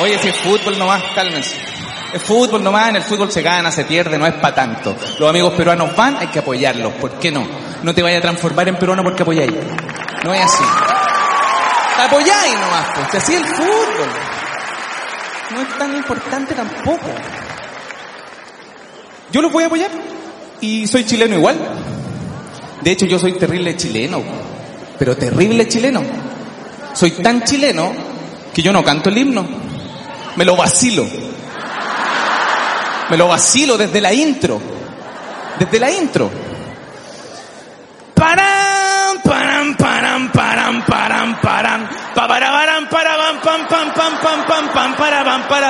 Oye, 0.00 0.18
si 0.18 0.28
es 0.28 0.36
fútbol 0.36 0.78
nomás, 0.78 1.02
cálmense. 1.14 1.56
Es 2.12 2.22
fútbol 2.22 2.62
nomás, 2.62 2.88
en 2.90 2.96
el 2.96 3.02
fútbol 3.02 3.30
se 3.30 3.42
gana, 3.42 3.70
se 3.70 3.84
pierde, 3.84 4.18
no 4.18 4.26
es 4.26 4.34
para 4.34 4.54
tanto. 4.54 4.94
Los 5.18 5.28
amigos 5.28 5.54
peruanos 5.54 5.94
van, 5.96 6.16
hay 6.16 6.28
que 6.28 6.40
apoyarlos. 6.40 6.92
¿Por 6.94 7.12
qué 7.18 7.30
no? 7.30 7.46
No 7.82 7.94
te 7.94 8.02
vayas 8.02 8.18
a 8.18 8.22
transformar 8.22 8.68
en 8.68 8.76
peruano 8.76 9.02
porque 9.02 9.22
apoyáis. 9.22 9.52
No 10.24 10.34
es 10.34 10.42
así. 10.42 10.64
Apoyáis 12.06 12.54
nomás, 12.54 12.86
pues. 12.94 13.14
Así 13.22 13.34
es 13.34 13.40
el 13.40 13.46
fútbol. 13.46 14.08
No 15.50 15.60
es 15.62 15.78
tan 15.78 15.96
importante 15.96 16.54
tampoco. 16.54 17.06
Yo 19.30 19.42
los 19.42 19.52
voy 19.52 19.64
a 19.64 19.66
apoyar. 19.66 19.90
Y 20.64 20.86
soy 20.86 21.04
chileno 21.04 21.36
igual. 21.36 21.58
De 22.80 22.90
hecho, 22.90 23.04
yo 23.04 23.18
soy 23.18 23.32
terrible 23.32 23.76
chileno. 23.76 24.22
Pero 24.98 25.14
terrible 25.14 25.68
chileno. 25.68 26.02
Soy 26.94 27.10
tan 27.10 27.44
chileno 27.44 27.92
que 28.54 28.62
yo 28.62 28.72
no 28.72 28.82
canto 28.82 29.10
el 29.10 29.18
himno. 29.18 29.46
Me 30.36 30.44
lo 30.46 30.56
vacilo. 30.56 31.06
Me 33.10 33.16
lo 33.18 33.28
vacilo 33.28 33.76
desde 33.76 34.00
la 34.00 34.14
intro. 34.14 34.58
Desde 35.58 35.78
la 35.78 35.90
intro. 35.90 36.30
Param, 38.14 39.20
param, 39.22 39.76
param, 39.76 40.30
param, 40.32 40.82
param, 40.86 41.40
param 41.42 41.88
parabam, 42.94 43.40
pam, 43.40 43.66
pam, 43.66 43.92
pam, 43.92 44.12
pam, 44.20 44.68
pam, 44.72 44.94
pam, 44.94 45.42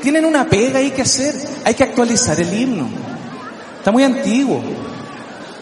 tienen 0.00 0.24
una 0.24 0.46
pega 0.46 0.78
ahí 0.78 0.90
que 0.90 1.02
hacer. 1.02 1.34
Hay 1.64 1.74
que 1.74 1.84
actualizar 1.84 2.40
el 2.40 2.52
himno. 2.52 2.88
Está 3.78 3.90
muy 3.90 4.04
antiguo. 4.04 4.62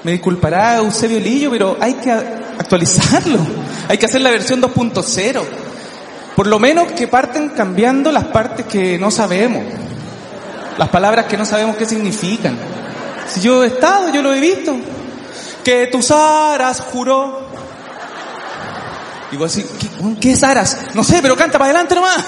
Me 0.03 0.13
disculpará 0.13 0.77
Eusebio 0.77 1.19
Lillo, 1.19 1.51
pero 1.51 1.77
hay 1.81 1.95
que 1.95 2.11
actualizarlo. 2.11 3.39
Hay 3.89 3.99
que 3.99 4.07
hacer 4.07 4.21
la 4.21 4.31
versión 4.31 4.61
2.0. 4.63 5.43
Por 6.35 6.47
lo 6.47 6.59
menos 6.59 6.93
que 6.93 7.09
parten 7.09 7.51
cambiando 7.51 8.13
las 8.13 8.25
partes 8.25 8.67
que 8.67 8.99
no 8.99 9.11
sabemos. 9.11 9.63
Las 10.79 10.89
palabras 10.91 11.27
que 11.27 11.37
no 11.37 11.45
sabemos 11.45 11.77
qué 11.77 11.87
significan. 11.87 12.57
Si 13.29 13.41
yo 13.41 13.65
he 13.65 13.69
estado, 13.69 14.13
yo 14.13 14.23
lo 14.23 14.35
he 14.35 14.41
visto. 14.41 14.77
Que 15.65 15.89
tus 15.89 16.11
aras 16.11 16.81
juró 16.81 17.47
y 19.33 19.37
vos 19.37 19.55
decís, 19.55 19.71
¿qué, 19.81 19.89
¿qué 20.21 20.33
es? 20.33 20.79
No 20.95 21.03
sé, 21.03 21.21
pero 21.21 21.37
canta 21.37 21.59
para 21.59 21.71
adelante 21.71 21.95
nomás. 21.95 22.25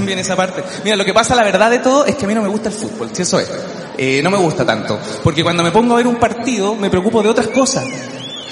Cambien 0.00 0.18
esa 0.18 0.34
parte. 0.34 0.64
Mira, 0.82 0.96
lo 0.96 1.04
que 1.04 1.12
pasa, 1.12 1.34
la 1.34 1.42
verdad 1.42 1.70
de 1.70 1.78
todo, 1.78 2.06
es 2.06 2.16
que 2.16 2.24
a 2.24 2.28
mí 2.28 2.34
no 2.34 2.40
me 2.40 2.48
gusta 2.48 2.70
el 2.70 2.74
fútbol, 2.74 3.10
si 3.12 3.20
eso 3.20 3.38
es. 3.38 3.50
Eh, 3.98 4.22
no 4.22 4.30
me 4.30 4.38
gusta 4.38 4.64
tanto. 4.64 4.98
Porque 5.22 5.42
cuando 5.42 5.62
me 5.62 5.70
pongo 5.70 5.92
a 5.92 5.98
ver 5.98 6.06
un 6.06 6.16
partido, 6.16 6.74
me 6.74 6.88
preocupo 6.88 7.22
de 7.22 7.28
otras 7.28 7.48
cosas. 7.48 7.84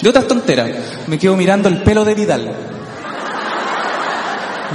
De 0.02 0.08
otras 0.10 0.26
tonteras. 0.26 0.70
Me 1.06 1.18
quedo 1.18 1.36
mirando 1.36 1.70
el 1.70 1.82
pelo 1.82 2.04
de 2.04 2.14
Vidal. 2.14 2.54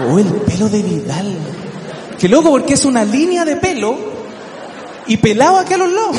Oh, 0.09 0.17
el 0.17 0.25
pelo 0.25 0.67
de 0.67 0.81
Vidal. 0.81 1.37
Qué 2.17 2.27
loco, 2.27 2.49
porque 2.49 2.73
es 2.73 2.85
una 2.85 3.05
línea 3.05 3.45
de 3.45 3.57
pelo 3.57 3.95
y 5.05 5.17
pelado 5.17 5.59
aquí 5.59 5.75
a 5.75 5.77
los 5.77 5.91
lados. 5.91 6.17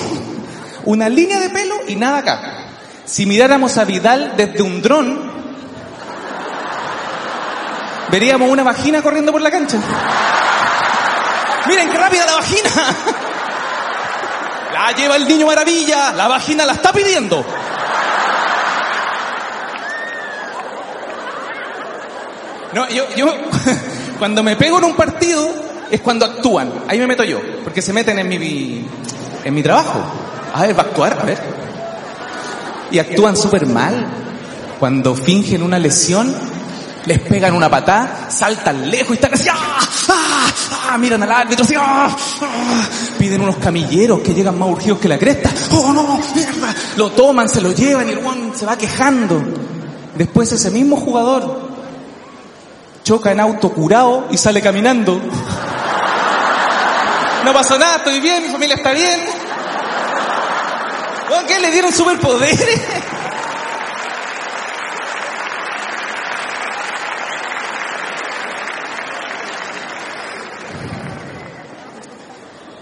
Una 0.84 1.08
línea 1.08 1.40
de 1.40 1.50
pelo 1.50 1.74
y 1.88 1.96
nada 1.96 2.18
acá. 2.18 2.68
Si 3.04 3.26
miráramos 3.26 3.76
a 3.76 3.84
Vidal 3.84 4.34
desde 4.36 4.62
un 4.62 4.80
dron, 4.80 5.18
veríamos 8.12 8.48
una 8.48 8.62
vagina 8.62 9.02
corriendo 9.02 9.32
por 9.32 9.42
la 9.42 9.50
cancha. 9.50 9.78
Miren 11.66 11.90
qué 11.90 11.98
rápida 11.98 12.26
la 12.26 12.34
vagina. 12.36 12.70
La 14.72 14.92
lleva 14.92 15.16
el 15.16 15.26
niño 15.26 15.46
maravilla, 15.46 16.12
la 16.12 16.28
vagina 16.28 16.66
la 16.66 16.72
está 16.72 16.92
pidiendo. 16.92 17.44
No, 22.72 22.88
yo, 22.90 23.04
yo, 23.14 23.26
cuando 24.18 24.42
me 24.42 24.56
pego 24.56 24.78
en 24.78 24.84
un 24.84 24.96
partido, 24.96 25.48
es 25.90 26.00
cuando 26.00 26.26
actúan. 26.26 26.72
Ahí 26.88 26.98
me 26.98 27.06
meto 27.06 27.22
yo, 27.22 27.40
porque 27.62 27.80
se 27.80 27.92
meten 27.92 28.18
en 28.18 28.28
mi, 28.28 28.84
en 29.44 29.54
mi 29.54 29.62
trabajo. 29.62 30.00
A 30.52 30.62
ver, 30.62 30.76
va 30.76 30.82
a 30.82 30.86
actuar, 30.86 31.18
a 31.20 31.24
ver. 31.24 31.38
Y 32.90 32.98
actúan 32.98 33.36
súper 33.36 33.66
mal. 33.66 34.06
Cuando 34.80 35.14
fingen 35.14 35.62
una 35.62 35.78
lesión, 35.78 36.34
les 37.06 37.20
pegan 37.20 37.54
una 37.54 37.70
patada, 37.70 38.28
saltan 38.28 38.90
lejos 38.90 39.10
y 39.10 39.14
están 39.14 39.34
así, 39.34 39.48
¡ah! 39.50 39.83
¡Ah! 40.88 40.98
miran 40.98 41.22
al 41.22 41.32
árbitro 41.32 41.64
así, 41.64 41.74
¡ah! 41.76 42.14
¡ah! 42.42 42.88
piden 43.18 43.40
unos 43.40 43.56
camilleros 43.56 44.20
que 44.20 44.34
llegan 44.34 44.58
más 44.58 44.68
urgidos 44.68 44.98
que 44.98 45.08
la 45.08 45.18
cresta, 45.18 45.50
¡oh 45.72 45.92
no! 45.92 46.20
Lo 46.96 47.10
toman, 47.10 47.48
se 47.48 47.60
lo 47.60 47.72
llevan 47.72 48.08
y 48.08 48.12
el 48.12 48.20
guan 48.20 48.52
se 48.54 48.66
va 48.66 48.76
quejando. 48.76 49.42
Después 50.16 50.52
ese 50.52 50.70
mismo 50.70 50.96
jugador 50.96 51.68
choca 53.02 53.32
en 53.32 53.40
auto 53.40 53.70
curado 53.70 54.26
y 54.30 54.36
sale 54.36 54.62
caminando. 54.62 55.20
No 57.44 57.52
pasó 57.52 57.78
nada, 57.78 57.96
estoy 57.96 58.20
bien, 58.20 58.44
mi 58.44 58.48
familia 58.48 58.76
está 58.76 58.92
bien. 58.92 59.20
¿Qué? 61.46 61.60
¿Le 61.60 61.70
dieron 61.70 61.92
superpoderes? 61.92 62.80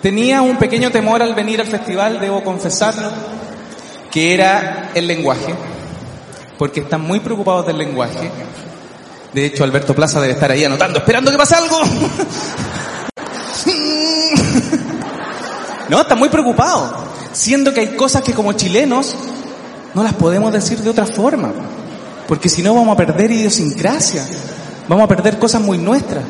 Tenía 0.02 0.42
un 0.42 0.56
pequeño 0.56 0.90
temor 0.90 1.22
al 1.22 1.32
venir 1.32 1.60
al 1.60 1.68
festival, 1.68 2.18
debo 2.18 2.42
confesarlo, 2.42 3.08
que 4.10 4.34
era 4.34 4.90
el 4.94 5.06
lenguaje, 5.06 5.54
porque 6.58 6.80
están 6.80 7.02
muy 7.02 7.20
preocupados 7.20 7.68
del 7.68 7.78
lenguaje. 7.78 8.28
De 9.32 9.46
hecho, 9.46 9.62
Alberto 9.62 9.94
Plaza 9.94 10.20
debe 10.20 10.32
estar 10.32 10.50
ahí 10.50 10.64
anotando, 10.64 10.98
esperando 10.98 11.30
que 11.30 11.38
pase 11.38 11.54
algo. 11.54 11.80
No, 15.88 16.00
están 16.00 16.18
muy 16.18 16.30
preocupados, 16.30 16.90
siendo 17.32 17.74
que 17.74 17.80
hay 17.80 17.88
cosas 17.96 18.22
que 18.22 18.32
como 18.32 18.54
chilenos 18.54 19.14
no 19.92 20.02
las 20.02 20.14
podemos 20.14 20.50
decir 20.50 20.78
de 20.78 20.88
otra 20.88 21.04
forma, 21.04 21.52
porque 22.26 22.48
si 22.48 22.62
no 22.62 22.74
vamos 22.74 22.94
a 22.94 22.96
perder 22.96 23.30
idiosincrasia, 23.30 24.26
vamos 24.88 25.04
a 25.04 25.08
perder 25.08 25.38
cosas 25.38 25.60
muy 25.60 25.76
nuestras, 25.76 26.24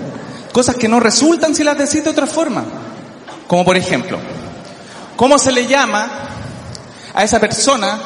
cosas 0.52 0.74
que 0.74 0.88
no 0.88 0.98
resultan 0.98 1.54
si 1.54 1.62
las 1.62 1.78
decís 1.78 2.02
de 2.02 2.11
otra 2.11 2.26
forma. 2.26 2.64
Como 3.52 3.66
por 3.66 3.76
ejemplo, 3.76 4.18
¿cómo 5.14 5.38
se 5.38 5.52
le 5.52 5.66
llama 5.66 6.08
a 7.12 7.22
esa 7.22 7.38
persona 7.38 8.00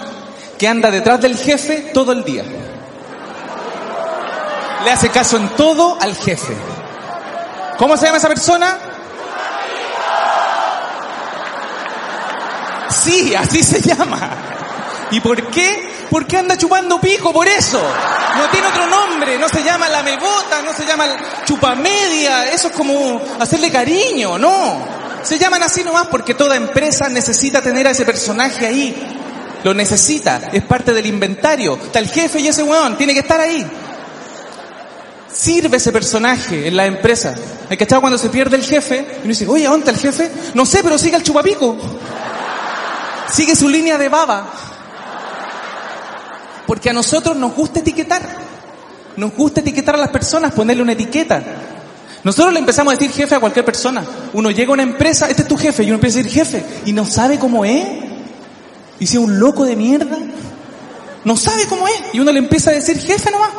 que 0.59 0.67
anda 0.67 0.91
detrás 0.91 1.21
del 1.21 1.39
jefe 1.39 1.93
todo 1.95 2.11
el 2.11 2.25
día? 2.25 2.43
Le 4.83 4.91
hace 4.91 5.09
caso 5.11 5.37
en 5.37 5.49
todo 5.51 5.99
al 6.01 6.17
jefe. 6.17 6.53
¿Cómo 7.79 7.97
se 7.97 8.07
llama 8.07 8.19
esa 8.19 8.27
persona? 8.27 8.77
Sí, 12.91 13.33
así 13.37 13.63
se 13.63 13.81
llama. 13.81 14.29
¿Y 15.13 15.21
por 15.21 15.41
qué? 15.53 16.09
Porque 16.11 16.39
anda 16.39 16.59
chupando 16.59 17.01
pico, 17.01 17.33
por 17.33 17.47
eso. 17.47 17.81
No 18.37 18.49
tiene 18.51 18.67
otro 18.67 18.87
nombre, 18.89 19.39
no 19.39 19.49
se 19.49 19.63
llama 19.63 19.89
la 19.89 20.03
mebota, 20.03 20.61
no 20.65 20.73
se 20.73 20.85
llama 20.85 21.05
chupamedia, 21.45 22.49
eso 22.49 22.67
es 22.67 22.75
como 22.75 23.23
hacerle 23.39 23.71
cariño, 23.71 24.39
no. 24.39 24.96
Se 25.27 25.39
llaman 25.41 25.63
así 25.65 25.83
nomás 25.83 26.07
porque 26.07 26.35
toda 26.35 26.55
empresa 26.55 27.09
necesita 27.09 27.61
tener 27.61 27.89
a 27.89 27.91
ese 27.91 28.05
personaje 28.05 28.65
ahí. 28.65 28.95
Lo 29.65 29.75
necesita, 29.75 30.51
es 30.53 30.63
parte 30.63 30.95
del 30.95 31.07
inventario. 31.07 31.75
Está 31.75 31.99
el 31.99 32.09
jefe 32.09 32.39
y 32.39 32.47
ese 32.47 32.63
weón, 32.63 32.97
tiene 32.97 33.13
que 33.13 33.21
estar 33.21 33.41
ahí. 33.41 33.67
Sirve 35.33 35.79
ese 35.79 35.91
personaje 35.91 36.69
en 36.69 36.77
la 36.77 36.87
empresa. 36.87 37.35
Hay 37.69 37.77
estar 37.77 38.01
cuando 38.01 38.19
se 38.19 38.31
pierde 38.31 38.55
el 38.55 38.63
jefe 38.63 38.99
y 38.99 39.19
uno 39.23 39.29
dice, 39.29 39.49
oye, 39.49 39.65
¿dónde 39.65 39.91
está 39.91 39.91
el 39.91 39.99
jefe? 39.99 40.31
No 40.55 40.65
sé, 40.65 40.85
pero 40.85 40.97
sigue 40.97 41.17
el 41.17 41.25
chupapico. 41.25 41.77
Sigue 43.33 43.57
su 43.57 43.69
línea 43.69 43.99
de 43.99 44.09
baba. 44.09 44.49
Porque 46.69 46.91
a 46.91 46.93
nosotros 46.93 47.37
nos 47.37 47.53
gusta 47.53 47.81
etiquetar. 47.81 48.23
Nos 49.17 49.33
gusta 49.35 49.59
etiquetar 49.61 49.97
a 49.97 49.99
las 49.99 50.11
personas, 50.11 50.53
ponerle 50.53 50.85
una 50.85 50.93
etiqueta. 50.93 51.43
Nosotros 52.27 52.53
le 52.53 52.59
empezamos 52.59 52.93
a 52.93 52.97
decir 52.97 53.15
jefe 53.15 53.37
a 53.37 53.39
cualquier 53.39 53.65
persona. 53.65 54.05
Uno 54.33 54.51
llega 54.51 54.71
a 54.71 54.73
una 54.73 54.83
empresa, 54.83 55.29
este 55.31 55.43
es 55.43 55.49
tu 55.49 55.57
jefe, 55.57 55.85
y 55.85 55.87
uno 55.87 55.95
empieza 55.95 56.19
a 56.19 56.23
decir 56.25 56.33
jefe, 56.33 56.65
y 56.85 56.93
no 56.93 57.05
sabe 57.05 57.39
cómo 57.39 57.65
es. 57.65 57.87
Y 58.99 59.07
si 59.07 59.17
es 59.17 59.23
un 59.23 59.39
loco 59.39 59.65
de 59.65 59.77
mierda, 59.77 60.19
no 61.23 61.37
sabe 61.37 61.67
cómo 61.69 61.87
es. 61.87 61.95
Y 62.15 62.19
uno 62.19 62.33
le 62.33 62.41
empieza 62.41 62.71
a 62.71 62.75
decir 62.75 62.99
jefe 62.99 63.31
nomás. 63.31 63.51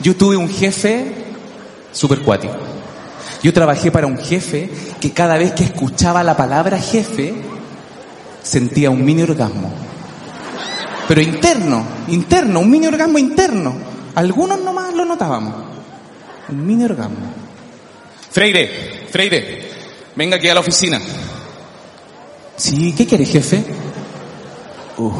Yo 0.00 0.14
tuve 0.14 0.36
un 0.36 0.48
jefe 0.48 1.12
super 1.90 2.20
cuático. 2.20 2.54
Yo 3.42 3.52
trabajé 3.52 3.90
para 3.90 4.06
un 4.06 4.16
jefe 4.16 4.70
que 5.00 5.10
cada 5.10 5.36
vez 5.36 5.50
que 5.54 5.64
escuchaba 5.64 6.22
la 6.22 6.36
palabra 6.36 6.78
jefe, 6.78 7.34
sentía 8.44 8.90
un 8.90 9.04
mini 9.04 9.22
orgasmo. 9.22 9.72
Pero 11.08 11.20
interno, 11.20 11.84
interno, 12.06 12.60
un 12.60 12.70
mini 12.70 12.86
orgasmo 12.86 13.18
interno. 13.18 13.74
Algunos 14.14 14.60
nomás 14.60 14.94
lo 14.94 15.04
notábamos. 15.04 15.52
Un 16.48 16.64
mini 16.64 16.84
orgasmo. 16.84 17.27
Freire, 18.38 18.70
Freire, 19.10 19.68
venga 20.14 20.36
aquí 20.36 20.48
a 20.48 20.54
la 20.54 20.60
oficina. 20.60 21.00
Sí, 22.56 22.94
¿qué 22.96 23.04
quiere, 23.04 23.24
jefe? 23.24 23.64
Uf. 24.96 25.12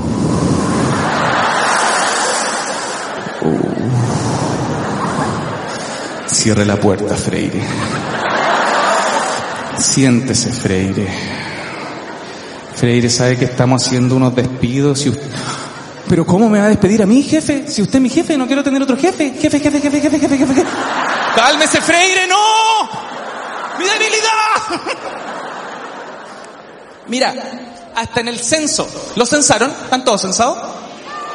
Cierre 6.28 6.64
la 6.64 6.76
puerta, 6.76 7.16
Freire. 7.16 7.60
Siéntese, 9.80 10.52
Freire. 10.52 11.08
Freire 12.76 13.10
sabe 13.10 13.36
que 13.36 13.46
estamos 13.46 13.84
haciendo 13.84 14.14
unos 14.14 14.36
despidos 14.36 15.04
y 15.06 15.08
usted... 15.08 15.26
Pero 16.08 16.24
¿cómo 16.24 16.48
me 16.48 16.60
va 16.60 16.66
a 16.66 16.68
despedir 16.68 17.02
a 17.02 17.06
mí, 17.06 17.24
jefe? 17.24 17.64
Si 17.66 17.82
usted 17.82 17.96
es 17.96 18.00
mi 18.00 18.10
jefe, 18.10 18.38
no 18.38 18.46
quiero 18.46 18.62
tener 18.62 18.80
otro 18.80 18.96
jefe. 18.96 19.34
Jefe, 19.40 19.58
jefe, 19.58 19.80
jefe, 19.80 20.00
jefe, 20.00 20.20
jefe, 20.20 20.38
jefe. 20.38 20.64
¡Cálmese, 21.34 21.80
Freire! 21.80 22.28
¡No! 22.28 22.87
¡Mi 23.78 23.84
debilidad! 23.84 24.98
Mira, 27.06 27.34
hasta 27.94 28.20
en 28.20 28.28
el 28.28 28.38
censo. 28.38 28.88
¿Lo 29.16 29.24
censaron? 29.26 29.70
¿Están 29.70 30.04
todos 30.04 30.22
censados? 30.22 30.58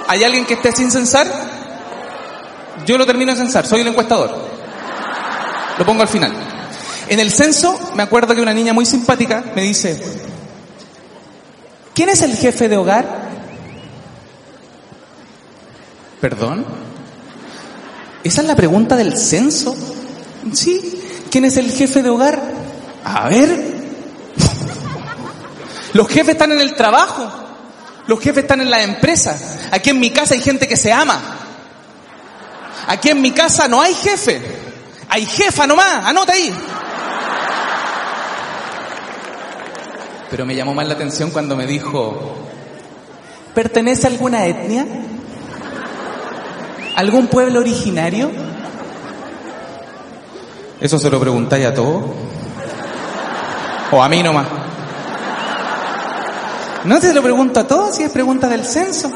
¿Hay 0.07 0.23
alguien 0.23 0.45
que 0.45 0.53
esté 0.55 0.71
sin 0.71 0.91
censar? 0.91 1.27
Yo 2.85 2.97
lo 2.97 3.05
termino 3.05 3.31
de 3.31 3.37
censar, 3.37 3.65
soy 3.65 3.81
el 3.81 3.87
encuestador. 3.87 4.35
Lo 5.77 5.85
pongo 5.85 6.01
al 6.01 6.07
final. 6.07 6.33
En 7.07 7.19
el 7.19 7.31
censo, 7.31 7.77
me 7.95 8.03
acuerdo 8.03 8.35
que 8.35 8.41
una 8.41 8.53
niña 8.53 8.73
muy 8.73 8.85
simpática 8.85 9.43
me 9.55 9.61
dice, 9.61 10.01
¿quién 11.93 12.09
es 12.09 12.21
el 12.21 12.35
jefe 12.35 12.69
de 12.69 12.77
hogar? 12.77 13.05
¿Perdón? 16.21 16.65
¿Esa 18.23 18.41
es 18.41 18.47
la 18.47 18.55
pregunta 18.55 18.95
del 18.95 19.17
censo? 19.17 19.75
Sí. 20.53 21.02
¿Quién 21.33 21.45
es 21.45 21.57
el 21.57 21.71
jefe 21.71 22.03
de 22.03 22.09
hogar? 22.11 22.39
A 23.03 23.27
ver. 23.27 23.49
Los 25.93 26.07
jefes 26.07 26.33
están 26.33 26.51
en 26.51 26.61
el 26.61 26.75
trabajo. 26.75 27.27
Los 28.05 28.19
jefes 28.19 28.43
están 28.43 28.61
en 28.61 28.69
la 28.69 28.83
empresa. 28.83 29.35
Aquí 29.71 29.89
en 29.89 29.99
mi 29.99 30.11
casa 30.11 30.35
hay 30.35 30.41
gente 30.41 30.67
que 30.67 30.77
se 30.77 30.93
ama. 30.93 31.19
Aquí 32.85 33.09
en 33.09 33.19
mi 33.19 33.31
casa 33.31 33.67
no 33.67 33.81
hay 33.81 33.95
jefe. 33.95 34.43
Hay 35.09 35.25
jefa 35.25 35.65
nomás. 35.65 36.05
Anota 36.05 36.33
ahí. 36.33 36.53
Pero 40.29 40.45
me 40.45 40.55
llamó 40.55 40.75
más 40.75 40.85
la 40.85 40.93
atención 40.93 41.31
cuando 41.31 41.55
me 41.55 41.65
dijo, 41.65 42.45
¿pertenece 43.55 44.05
a 44.05 44.11
alguna 44.11 44.45
etnia? 44.45 44.85
¿Algún 46.95 47.25
pueblo 47.25 47.59
originario? 47.59 48.52
¿Eso 50.83 50.99
se 50.99 51.09
lo 51.09 51.17
preguntáis 51.17 51.65
a 51.65 51.73
todos? 51.73 52.03
¿O 53.89 54.03
a 54.03 54.09
mí 54.09 54.21
nomás? 54.21 54.45
No 56.83 56.99
te 56.99 57.13
lo 57.13 57.23
pregunto 57.23 57.61
a 57.61 57.63
todos 57.65 57.95
si 57.95 58.03
es 58.03 58.11
pregunta 58.11 58.49
del 58.49 58.65
censo. 58.65 59.09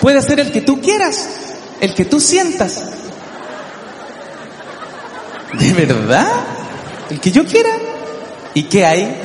Puede 0.00 0.22
ser 0.22 0.38
el 0.38 0.52
que 0.52 0.60
tú 0.60 0.80
quieras, 0.80 1.28
el 1.80 1.92
que 1.92 2.04
tú 2.04 2.20
sientas. 2.20 2.84
¿De 5.58 5.72
verdad? 5.72 6.28
¿El 7.10 7.18
que 7.18 7.32
yo 7.32 7.44
quiera? 7.44 7.70
¿Y 8.54 8.62
qué 8.62 8.86
hay? 8.86 9.20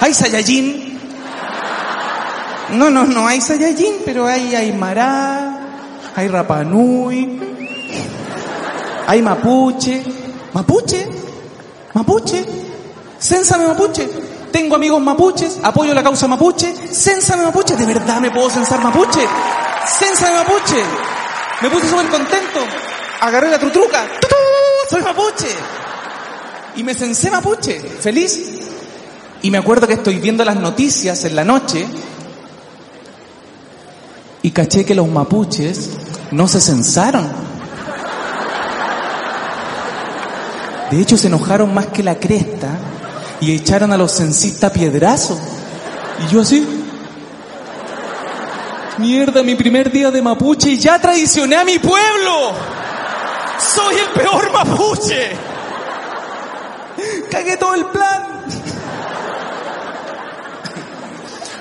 ¿Hay 0.00 0.12
Saiyajin? 0.12 0.98
No, 2.70 2.90
no, 2.90 3.04
no 3.04 3.28
hay 3.28 3.40
Saiyajin, 3.40 3.98
pero 4.04 4.26
hay 4.26 4.52
Aymara, 4.52 5.60
hay 6.16 6.26
Rapanui, 6.26 7.59
hay 9.10 9.22
Mapuche. 9.22 10.04
¿Mapuche? 10.52 11.08
¿Mapuche? 11.94 12.46
Cénsame 13.18 13.66
Mapuche. 13.66 14.08
Tengo 14.52 14.76
amigos 14.76 15.00
mapuches, 15.00 15.58
apoyo 15.64 15.92
la 15.94 16.02
causa 16.02 16.28
mapuche. 16.28 16.72
Cénsame 16.92 17.42
Mapuche. 17.42 17.74
¿De 17.74 17.86
verdad 17.86 18.20
me 18.20 18.30
puedo 18.30 18.48
censar 18.50 18.80
Mapuche? 18.80 19.26
Cénsame 19.98 20.36
Mapuche. 20.36 20.84
Me 21.60 21.70
puse 21.70 21.88
súper 21.88 22.08
contento. 22.08 22.60
Agarré 23.20 23.50
la 23.50 23.58
trutruca. 23.58 24.06
¡Tutú! 24.20 24.36
¡Soy 24.88 25.02
Mapuche! 25.02 25.48
Y 26.76 26.84
me 26.84 26.94
censé 26.94 27.32
Mapuche. 27.32 27.80
Feliz. 27.80 28.40
Y 29.42 29.50
me 29.50 29.58
acuerdo 29.58 29.88
que 29.88 29.94
estoy 29.94 30.20
viendo 30.20 30.44
las 30.44 30.56
noticias 30.56 31.24
en 31.24 31.34
la 31.34 31.44
noche 31.44 31.84
y 34.42 34.52
caché 34.52 34.84
que 34.84 34.94
los 34.94 35.08
mapuches 35.08 35.90
no 36.30 36.46
se 36.46 36.60
censaron. 36.60 37.39
De 40.90 41.00
hecho, 41.00 41.16
se 41.16 41.28
enojaron 41.28 41.72
más 41.72 41.86
que 41.86 42.02
la 42.02 42.16
cresta 42.16 42.68
y 43.40 43.54
echaron 43.54 43.92
a 43.92 43.96
los 43.96 44.12
censistas 44.12 44.72
piedrazo. 44.72 45.38
Y 46.24 46.32
yo 46.32 46.40
así. 46.40 46.66
Mierda, 48.98 49.42
mi 49.42 49.54
primer 49.54 49.90
día 49.90 50.10
de 50.10 50.20
mapuche 50.20 50.70
y 50.70 50.78
ya 50.78 50.98
traicioné 50.98 51.56
a 51.56 51.64
mi 51.64 51.78
pueblo. 51.78 52.52
Soy 53.74 53.96
el 53.96 54.08
peor 54.08 54.52
mapuche. 54.52 55.30
Cagué 57.30 57.56
todo 57.56 57.74
el 57.74 57.86
plan. 57.86 58.26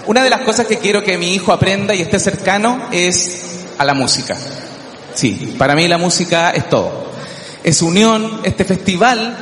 Una 0.08 0.24
de 0.24 0.30
las 0.32 0.42
cosas 0.42 0.66
que 0.66 0.80
quiero 0.80 1.04
que 1.04 1.20
mi 1.20 1.36
hijo 1.36 1.54
aprenda 1.54 1.94
y 1.94 2.02
esté 2.02 2.20
cercano 2.20 2.88
es 2.92 3.66
a 3.78 3.86
la 3.86 3.94
música. 3.94 4.36
Sí, 5.14 5.56
para 5.58 5.76
mí 5.76 5.88
la 5.88 6.00
música 6.00 6.50
es 6.50 6.68
todo. 6.68 7.09
Es 7.64 7.82
unión, 7.82 8.42
este 8.44 8.64
festival 8.64 9.38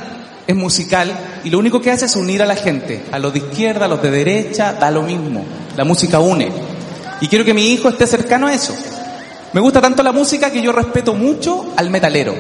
es 0.48 0.56
musical 0.56 1.12
y 1.44 1.50
lo 1.50 1.60
único 1.60 1.82
que 1.82 1.92
hace 1.92 2.06
es 2.06 2.16
unir 2.16 2.42
a 2.42 2.46
la 2.46 2.56
gente, 2.56 3.04
a 3.12 3.20
los 3.20 3.34
de 3.34 3.40
izquierda, 3.40 3.86
a 3.86 3.88
los 3.88 4.02
de 4.02 4.12
derecha, 4.12 4.74
da 4.74 4.90
lo 4.90 5.04
mismo. 5.04 5.46
La 5.76 5.84
música 5.84 6.20
une. 6.20 6.52
Y 7.22 7.28
quiero 7.28 7.46
que 7.46 7.54
mi 7.54 7.74
hijo 7.74 7.90
esté 7.90 8.08
cercano 8.08 8.48
a 8.48 8.54
eso. 8.54 8.76
Me 9.54 9.62
gusta 9.62 9.82
tanto 9.82 10.04
la 10.04 10.12
música 10.12 10.52
que 10.52 10.62
yo 10.62 10.72
respeto 10.72 11.14
mucho 11.14 11.74
al 11.76 11.90
metalero. 11.90 12.36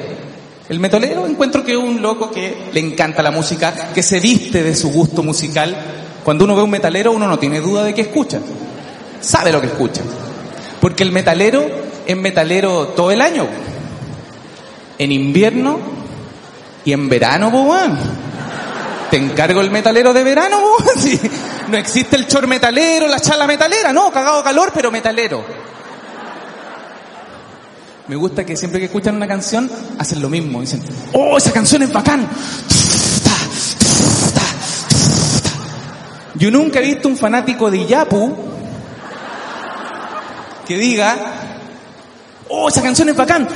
El 0.70 0.80
metalero 0.80 1.26
encuentro 1.26 1.63
que 1.63 1.72
es 1.72 1.78
un 1.78 2.02
loco 2.02 2.30
que 2.30 2.70
le 2.74 2.80
encanta 2.80 3.24
la 3.24 3.32
música, 3.32 3.92
que 3.94 4.04
se 4.04 4.20
viste 4.20 4.63
de 4.63 4.76
su 4.76 4.92
gusto 4.92 5.24
musical. 5.24 5.76
Cuando 6.24 6.44
uno 6.44 6.56
ve 6.56 6.62
un 6.62 6.70
metalero 6.70 7.12
uno 7.12 7.28
no 7.28 7.40
tiene 7.40 7.62
duda 7.62 7.84
de 7.84 7.94
que 7.94 8.02
escucha. 8.02 8.40
Sabe 9.22 9.52
lo 9.52 9.62
que 9.62 9.68
escucha. 9.68 10.02
Porque 10.82 11.04
el 11.04 11.12
metalero 11.12 11.66
es 12.06 12.18
metalero 12.18 12.88
todo 12.90 13.12
el 13.12 13.22
año. 13.22 13.48
En 14.98 15.12
invierno 15.12 15.80
y 16.86 16.94
en 16.94 17.10
verano, 17.10 17.50
weón. 17.50 17.98
Te 19.10 19.18
encargo 19.18 19.62
el 19.62 19.72
metalero 19.72 20.14
de 20.14 20.24
verano. 20.24 20.60
Sí. 20.98 21.20
No 21.70 21.78
existe 21.78 22.16
el 22.16 22.28
chor 22.28 22.48
metalero, 22.48 23.08
la 23.08 23.20
chala 23.20 23.46
metalera, 23.46 23.92
no, 23.92 24.10
cagado 24.12 24.42
calor, 24.42 24.72
pero 24.74 24.90
metalero. 24.90 25.44
Me 28.08 28.16
gusta 28.16 28.46
que 28.46 28.56
siempre 28.56 28.80
que 28.80 28.86
escuchan 28.86 29.16
una 29.16 29.28
canción 29.28 29.70
hacen 30.00 30.22
lo 30.22 30.30
mismo. 30.30 30.62
Dicen, 30.62 30.82
oh, 31.12 31.38
esa 31.38 31.52
canción 31.52 31.84
es 31.84 31.92
bacán. 31.92 32.28
Yo 36.36 36.52
nunca 36.52 36.80
he 36.80 36.84
visto 36.84 37.08
un 37.08 37.18
fanático 37.18 37.70
de 37.70 37.86
Yapu 37.86 38.34
que 40.68 40.78
diga, 40.78 41.18
oh, 42.48 42.70
esa 42.70 42.82
canción 42.82 43.10
es 43.10 43.16
bacán. 43.16 43.48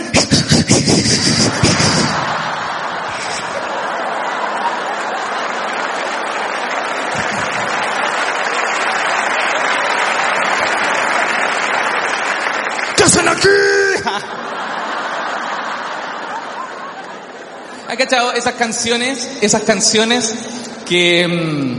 ¿Qué 12.96 13.04
hacen 13.04 13.28
aquí? 13.28 13.50
¿Han 17.90 17.98
cachado 17.98 18.32
esas 18.34 18.54
canciones? 18.54 19.30
Esas 19.42 19.64
canciones 19.64 20.34
que, 20.88 21.28
mm, 21.28 21.76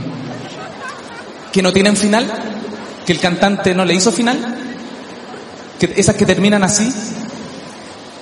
que 1.51 1.63
no 1.63 1.73
tienen 1.73 1.97
final, 1.97 2.31
que 3.05 3.13
el 3.13 3.19
cantante 3.19 3.73
no 3.73 3.85
le 3.85 3.95
hizo 3.95 4.11
final, 4.11 4.37
que, 5.79 5.93
esas 5.95 6.15
que 6.15 6.25
terminan 6.25 6.63
así. 6.63 6.91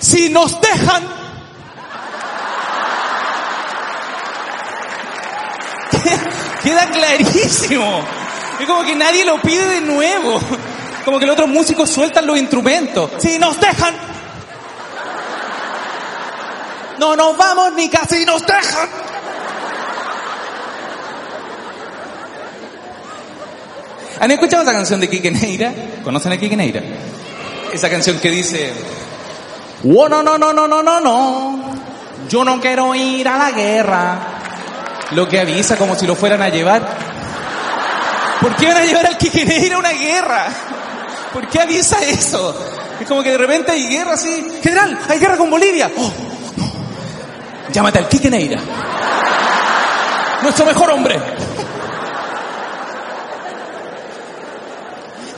si 0.00 0.28
nos 0.30 0.60
dejan... 0.60 1.02
Queda 6.62 6.90
clarísimo. 6.90 8.04
Es 8.60 8.66
como 8.66 8.84
que 8.84 8.94
nadie 8.94 9.24
lo 9.24 9.40
pide 9.40 9.66
de 9.66 9.80
nuevo. 9.80 10.40
Como 11.04 11.18
que 11.18 11.26
los 11.26 11.34
otros 11.34 11.48
músicos 11.48 11.88
sueltan 11.90 12.26
los 12.26 12.38
instrumentos. 12.38 13.10
Si 13.18 13.38
nos 13.38 13.60
dejan... 13.60 13.94
No 16.98 17.14
nos 17.14 17.36
vamos 17.36 17.72
ni 17.74 17.88
casi 17.88 18.24
nos 18.24 18.44
dejan. 18.46 18.88
¿Han 24.18 24.30
escuchado 24.30 24.62
esa 24.62 24.72
canción 24.72 25.00
de 25.00 25.08
Kike 25.10 25.30
Neira? 25.30 25.72
¿Conocen 26.02 26.32
a 26.32 26.38
Kike 26.38 26.56
Neira? 26.56 26.82
Esa 27.72 27.90
canción 27.90 28.18
que 28.18 28.30
dice, 28.30 28.72
oh, 29.94 30.08
no, 30.08 30.22
no, 30.22 30.38
no, 30.38 30.52
no, 30.52 30.66
no, 30.66 30.82
no, 30.82 31.00
no, 31.00 31.60
yo 32.28 32.44
no 32.44 32.60
quiero 32.60 32.94
ir 32.94 33.28
a 33.28 33.38
la 33.38 33.50
guerra. 33.50 34.18
Lo 35.12 35.28
que 35.28 35.40
avisa 35.40 35.76
como 35.76 35.94
si 35.94 36.06
lo 36.06 36.16
fueran 36.16 36.42
a 36.42 36.48
llevar. 36.48 36.82
¿Por 38.40 38.54
qué 38.56 38.66
van 38.66 38.78
a 38.78 38.84
llevar 38.84 39.06
al 39.06 39.16
Kike 39.16 39.44
Neira 39.44 39.76
a 39.76 39.78
una 39.78 39.92
guerra? 39.92 40.46
¿Por 41.32 41.48
qué 41.48 41.60
avisa 41.60 42.02
eso? 42.02 42.54
Es 43.00 43.06
como 43.06 43.22
que 43.22 43.30
de 43.30 43.38
repente 43.38 43.72
hay 43.72 43.88
guerra 43.88 44.14
así. 44.14 44.58
General, 44.62 44.98
hay 45.08 45.18
guerra 45.18 45.36
con 45.36 45.50
Bolivia. 45.50 45.90
Oh. 45.96 46.12
Llámate 47.72 47.98
al 47.98 48.08
Kike 48.08 48.30
Neira. 48.30 48.60
nuestro 50.42 50.66
mejor 50.66 50.90
hombre. 50.90 51.20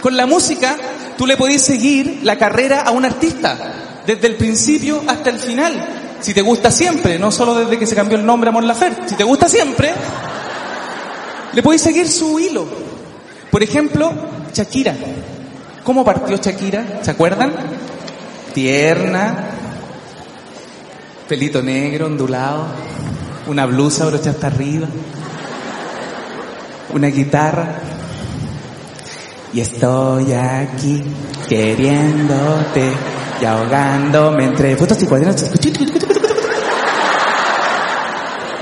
Con 0.00 0.16
la 0.16 0.26
música, 0.26 0.76
tú 1.16 1.26
le 1.26 1.36
podés 1.36 1.62
seguir 1.64 2.20
la 2.22 2.38
carrera 2.38 2.82
a 2.82 2.92
un 2.92 3.04
artista, 3.04 3.56
desde 4.08 4.26
el 4.26 4.36
principio 4.36 5.02
hasta 5.06 5.28
el 5.28 5.38
final. 5.38 6.16
Si 6.20 6.32
te 6.32 6.40
gusta 6.40 6.70
siempre, 6.70 7.18
no 7.18 7.30
solo 7.30 7.54
desde 7.54 7.78
que 7.78 7.86
se 7.86 7.94
cambió 7.94 8.16
el 8.16 8.24
nombre 8.24 8.48
a 8.48 8.52
Mon 8.52 8.66
Laferte, 8.66 9.06
si 9.06 9.16
te 9.16 9.22
gusta 9.22 9.50
siempre, 9.50 9.92
le 11.52 11.62
podéis 11.62 11.82
seguir 11.82 12.08
su 12.08 12.40
hilo. 12.40 12.66
Por 13.50 13.62
ejemplo, 13.62 14.10
Shakira. 14.54 14.94
¿Cómo 15.84 16.06
partió 16.06 16.38
Shakira? 16.38 17.00
¿Se 17.02 17.10
acuerdan? 17.10 17.52
Tierna, 18.54 19.44
pelito 21.28 21.62
negro, 21.62 22.06
ondulado, 22.06 22.64
una 23.46 23.66
blusa 23.66 24.06
brocha 24.06 24.30
hasta 24.30 24.46
arriba, 24.46 24.88
una 26.94 27.08
guitarra. 27.08 27.74
Y 29.52 29.60
estoy 29.60 30.32
aquí 30.32 31.02
queriéndote 31.46 33.17
y 33.40 33.44
ahogándome 33.44 34.44
entre 34.44 34.76
fotos 34.76 35.02
y 35.02 35.06
cuadernos. 35.06 35.44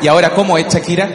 Y 0.02 0.08
ahora, 0.08 0.34
¿cómo 0.34 0.58
es 0.58 0.66
Shakira? 0.72 1.08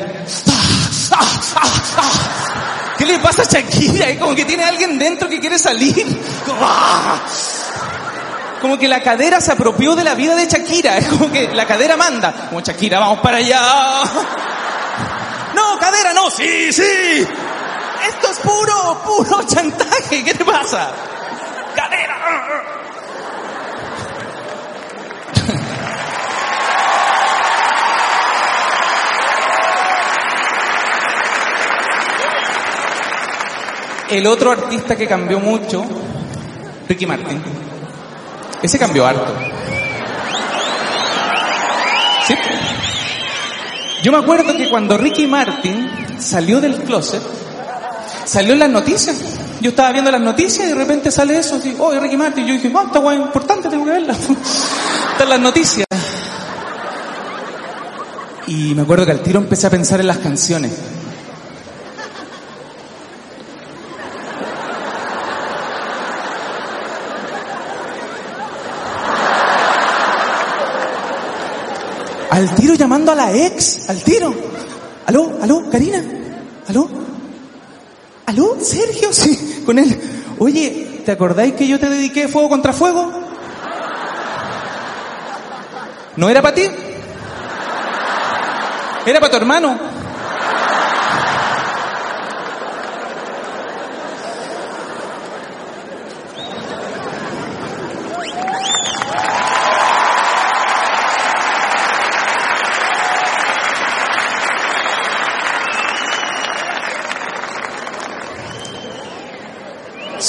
¿Qué 2.98 3.06
le 3.06 3.20
pasa 3.20 3.44
a 3.44 3.46
Shakira? 3.46 4.10
Es 4.10 4.20
como 4.20 4.36
que 4.36 4.46
tiene 4.46 4.64
alguien 4.64 4.98
dentro 4.98 5.30
que 5.30 5.40
quiere 5.40 5.60
salir. 5.60 6.06
Como 8.62 8.78
que 8.78 8.88
la 8.88 9.02
cadera 9.02 9.42
se 9.42 9.52
apropió 9.52 9.96
de 9.96 10.04
la 10.04 10.14
vida 10.16 10.36
de 10.36 10.48
Shakira. 10.48 10.98
Es 10.98 11.08
como 11.08 11.32
que 11.32 11.48
la 11.50 11.66
cadera 11.66 11.98
manda. 11.98 12.48
Como 12.50 12.62
Shakira, 12.62 13.00
vamos 13.00 13.20
para 13.20 13.38
allá. 13.38 13.62
No, 15.56 15.80
cadera, 15.80 16.14
no. 16.14 16.30
Sí, 16.30 16.72
sí. 16.72 17.28
Esto 18.08 18.32
es 18.32 18.40
puro, 18.40 19.02
puro 19.04 19.44
chantaje. 19.48 20.24
¿Qué 20.24 20.34
te 20.34 20.46
pasa? 20.46 20.92
Cadera. 21.76 22.81
El 34.12 34.28
otro 34.28 34.52
artista 34.52 34.98
que 34.98 35.08
cambió 35.08 35.40
mucho, 35.40 35.86
Ricky 36.90 37.06
Martin. 37.06 37.42
Ese 38.62 38.78
cambió 38.78 39.06
harto. 39.06 39.34
¿Sí? 42.28 42.34
Yo 44.04 44.12
me 44.12 44.18
acuerdo 44.18 44.58
que 44.58 44.70
cuando 44.70 44.98
Ricky 44.98 45.28
Martin 45.28 45.90
salió 46.20 46.60
del 46.60 46.76
closet, 46.84 47.22
salió 48.26 48.52
en 48.52 48.60
las 48.60 48.70
noticias. 48.70 49.16
Yo 49.62 49.70
estaba 49.70 49.94
viendo 49.94 50.12
las 50.12 50.20
noticias 50.20 50.66
y 50.66 50.70
de 50.72 50.76
repente 50.76 51.10
sale 51.10 51.38
eso, 51.38 51.56
así, 51.56 51.74
oh, 51.80 51.98
Ricky 51.98 52.18
Martin. 52.18 52.46
Yo 52.46 52.54
dije, 52.54 52.70
no, 52.70 52.82
esta 52.82 53.00
guay 53.00 53.18
importante, 53.18 53.70
tengo 53.70 53.86
que 53.86 53.92
verla. 53.92 54.14
Están 55.14 55.30
las 55.30 55.40
noticias. 55.40 55.88
Y 58.48 58.76
me 58.76 58.82
acuerdo 58.82 59.06
que 59.06 59.12
al 59.14 59.22
tiro 59.22 59.40
empecé 59.40 59.68
a 59.68 59.70
pensar 59.70 60.02
en 60.02 60.08
las 60.08 60.18
canciones. 60.18 60.74
Al 72.32 72.56
tiro 72.56 72.76
llamando 72.76 73.12
a 73.12 73.16
la 73.16 73.34
ex, 73.34 73.90
al 73.90 74.02
tiro. 74.04 74.34
Aló, 75.06 75.38
aló, 75.42 75.70
Karina. 75.70 76.02
Aló. 76.70 76.88
Aló, 78.26 78.58
Sergio, 78.62 79.12
sí, 79.12 79.64
con 79.66 79.78
él. 79.78 80.00
Oye, 80.40 81.02
¿te 81.06 81.12
acordáis 81.12 81.56
que 81.56 81.68
yo 81.68 81.78
te 81.78 81.90
dediqué 81.90 82.30
fuego 82.30 82.48
contra 82.48 82.72
fuego? 82.72 83.12
¿No 86.16 86.30
era 86.30 86.42
para 86.42 86.56
ti? 86.56 86.64
Era 89.06 89.20
para 89.20 89.32
tu 89.32 89.36
hermano. 89.36 89.91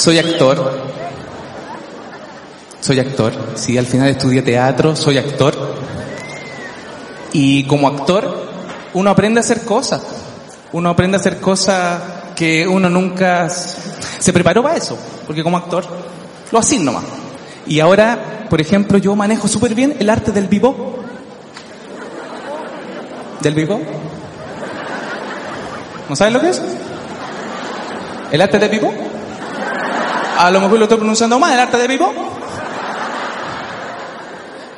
Soy 0.03 0.19
actor. 0.19 0.69
Soy 2.81 2.99
actor. 2.99 3.31
Sí, 3.55 3.77
al 3.77 3.85
final 3.85 4.09
estudié 4.09 4.41
teatro, 4.41 4.97
soy 4.97 5.17
actor. 5.17 5.55
Y 7.31 7.63
como 7.67 7.87
actor, 7.87 8.49
uno 8.95 9.09
aprende 9.09 9.39
a 9.39 9.43
hacer 9.43 9.63
cosas. 9.63 10.03
Uno 10.73 10.89
aprende 10.89 11.15
a 11.15 11.21
hacer 11.21 11.39
cosas 11.39 12.01
que 12.35 12.67
uno 12.67 12.89
nunca 12.89 13.47
se 13.47 14.33
preparó 14.33 14.61
para 14.61 14.75
eso. 14.75 14.97
Porque 15.25 15.41
como 15.41 15.55
actor, 15.55 15.85
lo 16.51 16.59
así 16.59 16.79
nomás. 16.79 17.05
Y 17.65 17.79
ahora, 17.79 18.47
por 18.49 18.59
ejemplo, 18.59 18.97
yo 18.97 19.15
manejo 19.15 19.47
súper 19.47 19.73
bien 19.73 19.95
el 19.99 20.09
arte 20.09 20.33
del 20.33 20.49
vivo. 20.49 20.99
¿Del 23.39 23.55
vivo? 23.55 23.79
¿No 26.09 26.15
sabes 26.17 26.33
lo 26.33 26.41
que 26.41 26.49
es? 26.49 26.61
¿El 28.33 28.41
arte 28.41 28.59
del 28.59 28.69
vivo? 28.69 29.12
A 30.37 30.51
lo 30.51 30.61
mejor 30.61 30.77
lo 30.77 30.85
estoy 30.85 30.97
pronunciando 30.97 31.39
mal, 31.39 31.53
el 31.53 31.59
arte 31.59 31.77
de 31.77 31.87
vivo. 31.87 32.11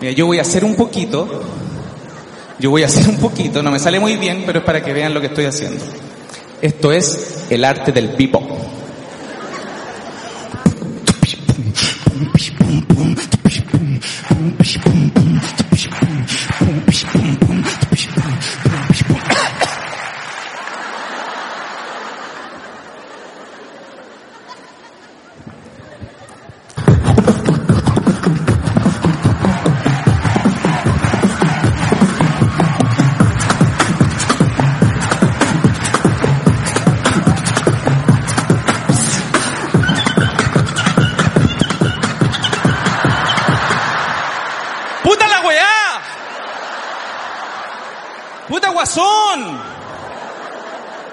Mira, 0.02 0.13
yo 0.13 0.26
voy 0.26 0.39
a 0.39 0.41
hacer 0.41 0.63
un 0.65 0.76
poquito. 0.76 1.41
Yo 2.58 2.70
voy 2.70 2.84
a 2.84 2.86
hacer 2.86 3.10
un 3.10 3.18
poquito, 3.18 3.62
no 3.62 3.70
me 3.70 3.80
sale 3.80 4.00
muy 4.00 4.15
bien, 4.15 4.44
pero 4.46 4.60
es 4.60 4.65
para 4.65 4.82
que 4.84 4.94
vean 4.94 5.13
lo 5.13 5.20
que 5.20 5.28
estoy 5.28 5.46
haciendo. 5.46 5.84
Esto 6.62 6.91
es 6.91 7.46
el 7.50 7.65
arte 7.65 7.91
del 7.91 8.10
vivo. 8.10 8.41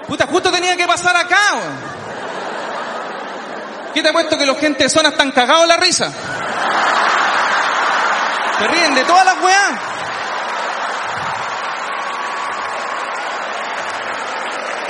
¡Puta, 0.07 0.27
justo 0.27 0.51
tenía 0.51 0.75
que 0.75 0.85
pasar 0.85 1.15
acá! 1.15 1.37
¿Qué 3.93 4.01
te 4.01 4.09
ha 4.09 4.13
puesto 4.13 4.37
que 4.37 4.45
los 4.45 4.57
gente 4.57 4.83
de 4.83 4.89
zona 4.89 5.09
están 5.09 5.31
cagados 5.31 5.67
la 5.67 5.77
risa? 5.77 6.11
Se 8.59 8.67
ríen 8.67 8.95
de 8.95 9.03
todas 9.03 9.25
las 9.25 9.43
weás. 9.43 9.73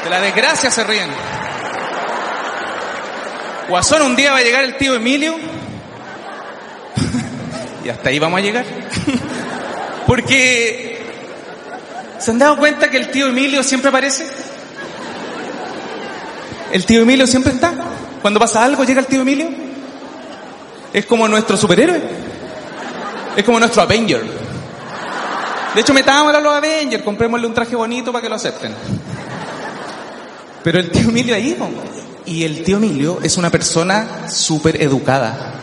De 0.04 0.10
la 0.10 0.20
desgracia 0.20 0.72
se 0.72 0.84
ríen. 0.84 1.10
Guasón, 3.70 4.02
un 4.04 4.16
día 4.16 4.32
va 4.32 4.38
a 4.38 4.42
llegar 4.42 4.64
el 4.64 4.78
tío 4.78 4.96
Emilio. 4.96 5.36
y 7.86 7.90
hasta 7.90 8.10
ahí 8.10 8.20
vamos 8.20 8.40
a 8.40 8.44
llegar. 8.44 8.66
Porque 10.08 11.06
¿se 12.20 12.32
han 12.32 12.40
dado 12.40 12.58
cuenta 12.58 12.90
que 12.90 12.98
el 12.98 13.12
tío 13.12 13.28
Emilio 13.28 13.64
siempre 13.64 13.90
aparece? 13.90 14.43
El 16.74 16.88
tío 16.88 17.04
Emilio 17.04 17.28
siempre 17.28 17.54
está. 17.54 17.72
Cuando 18.20 18.40
pasa 18.40 18.64
algo 18.64 18.84
llega 18.84 19.00
el 19.00 19.06
tío 19.06 19.22
Emilio. 19.22 19.48
Es 20.92 21.06
como 21.06 21.28
nuestro 21.28 21.56
superhéroe. 21.56 22.02
Es 23.38 23.44
como 23.44 23.60
nuestro 23.60 23.84
Avenger. 23.84 24.24
De 25.76 25.82
hecho, 25.82 25.94
metámoslo 25.94 26.40
a 26.40 26.42
los 26.42 26.56
Avengers, 26.56 27.04
comprémosle 27.04 27.46
un 27.46 27.54
traje 27.54 27.76
bonito 27.76 28.12
para 28.12 28.24
que 28.24 28.30
lo 28.30 28.36
acepten. 28.36 28.74
Pero 30.64 30.80
el 30.80 30.90
tío 30.90 31.10
Emilio 31.10 31.36
ahí, 31.36 31.54
po. 31.54 31.70
y 32.26 32.44
el 32.44 32.64
tío 32.64 32.78
Emilio 32.78 33.20
es 33.22 33.38
una 33.38 33.52
persona 33.52 34.28
súper 34.28 34.82
educada. 34.82 35.54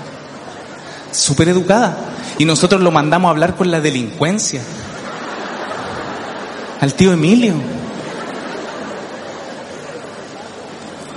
Súper 1.11 1.49
educada. 1.49 1.99
Y 2.39 2.45
nosotros 2.45 2.81
lo 2.81 2.93
mandamos 2.93 3.31
a 3.31 3.33
hablar 3.33 3.57
con 3.57 3.69
la 3.69 3.81
delincuencia. 3.81 4.63
Al 6.81 6.95
tío 6.95 7.13
Emilio. 7.13 7.80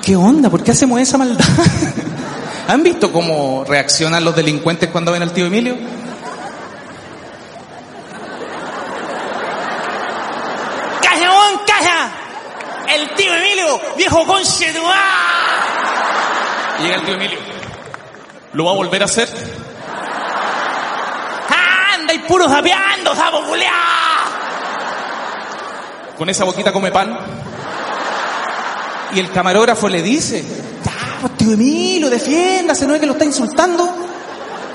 ¿Qué 0.03 0.17
onda? 0.17 0.49
¿Por 0.49 0.61
qué 0.61 0.71
hacemos 0.71 0.99
esa 0.99 1.17
maldad? 1.17 1.45
¿Han 2.67 2.83
visto 2.83 3.13
cómo 3.13 3.63
reaccionan 3.65 4.25
los 4.25 4.35
delincuentes 4.35 4.89
cuando 4.89 5.13
ven 5.13 5.21
al 5.21 5.31
tío 5.31 5.45
Emilio? 5.45 5.77
¡Caja, 11.01 11.21
weón, 11.21 11.59
caja! 11.65 12.11
El 12.93 13.15
tío 13.15 13.33
Emilio, 13.33 13.79
viejo 13.95 14.25
conchetuá. 14.25 15.03
Llega 16.81 16.95
el 16.95 17.05
tío 17.05 17.13
Emilio. 17.13 17.39
¿Lo 18.51 18.65
va 18.65 18.71
a 18.71 18.75
volver 18.75 19.03
a 19.03 19.05
hacer? 19.05 19.29
¡Anda 21.95 22.13
y 22.13 22.19
puro 22.19 22.49
zapeando, 22.49 23.15
sapo 23.15 23.41
culiá! 23.45 23.71
Con 26.17 26.29
esa 26.29 26.43
boquita 26.43 26.73
come 26.73 26.91
pan. 26.91 27.42
Y 29.15 29.19
el 29.19 29.31
camarógrafo 29.31 29.87
le 29.89 30.01
dice, 30.01 30.43
ya, 30.83 31.17
pues 31.21 31.37
tío 31.37 31.53
Emilio, 31.53 32.09
defiéndase, 32.09 32.87
no 32.87 32.95
es 32.95 32.99
que 32.99 33.05
lo 33.05 33.13
está 33.13 33.25
insultando. 33.25 33.87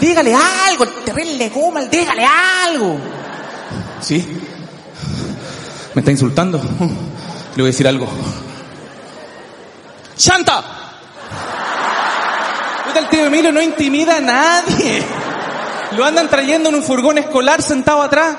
Dígale 0.01 0.33
algo, 0.35 0.85
el 0.85 0.90
terrible 1.05 1.51
comal, 1.51 1.90
dígale 1.90 2.24
algo. 2.24 2.96
Sí. 4.01 4.24
Me 5.94 6.01
está 6.01 6.12
insultando. 6.12 6.59
Le 6.59 7.62
voy 7.62 7.64
a 7.64 7.72
decir 7.72 7.88
algo. 7.88 8.09
¡Shanta! 10.16 10.62
Puta, 12.87 12.98
el 13.01 13.09
tío 13.09 13.27
Emilio 13.27 13.51
no 13.51 13.61
intimida 13.61 14.18
a 14.18 14.20
nadie. 14.20 15.03
Lo 15.96 16.05
andan 16.05 16.29
trayendo 16.29 16.68
en 16.68 16.77
un 16.77 16.85
furgón 16.85 17.18
escolar 17.18 17.62
sentado 17.62 18.03
atrás. 18.03 18.37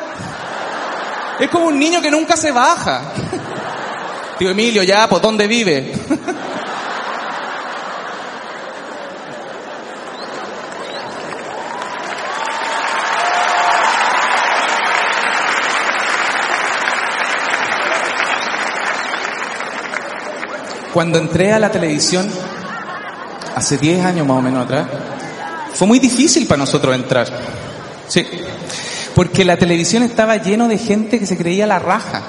Es 1.39 1.49
como 1.49 1.65
un 1.65 1.79
niño 1.79 2.01
que 2.01 2.12
nunca 2.12 2.38
se 2.38 2.51
baja. 2.51 3.01
Tío 4.39 4.52
Emilio, 4.52 4.84
ya, 4.84 5.10
pues 5.10 5.21
¿dónde 5.21 5.47
vive? 5.47 5.91
Cuando 20.93 21.17
entré 21.17 21.52
a 21.52 21.60
la 21.60 21.69
televisión, 21.69 22.30
hace 23.54 23.78
10 23.78 24.06
años 24.06 24.25
más 24.25 24.38
o 24.38 24.41
menos 24.41 24.63
atrás, 24.63 24.88
fue 25.73 25.86
muy 25.86 25.99
difícil 25.99 26.47
para 26.47 26.60
nosotros 26.60 26.95
entrar. 26.95 27.28
Sí. 28.08 28.25
Porque 29.13 29.43
la 29.43 29.58
televisión 29.58 30.04
estaba 30.04 30.38
lleno 30.38 30.69
de 30.69 30.78
gente 30.78 31.19
que 31.19 31.25
se 31.25 31.36
creía 31.36 31.67
la 31.67 31.80
raja, 31.80 32.21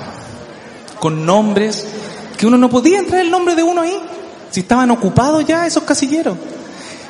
con 0.98 1.24
nombres 1.24 1.86
que 2.40 2.46
uno 2.46 2.56
no 2.56 2.70
podía 2.70 2.98
entrar 2.98 3.20
el 3.20 3.30
nombre 3.30 3.54
de 3.54 3.62
uno 3.62 3.82
ahí, 3.82 3.94
si 4.50 4.60
estaban 4.60 4.90
ocupados 4.90 5.44
ya 5.44 5.66
esos 5.66 5.82
casilleros. 5.82 6.38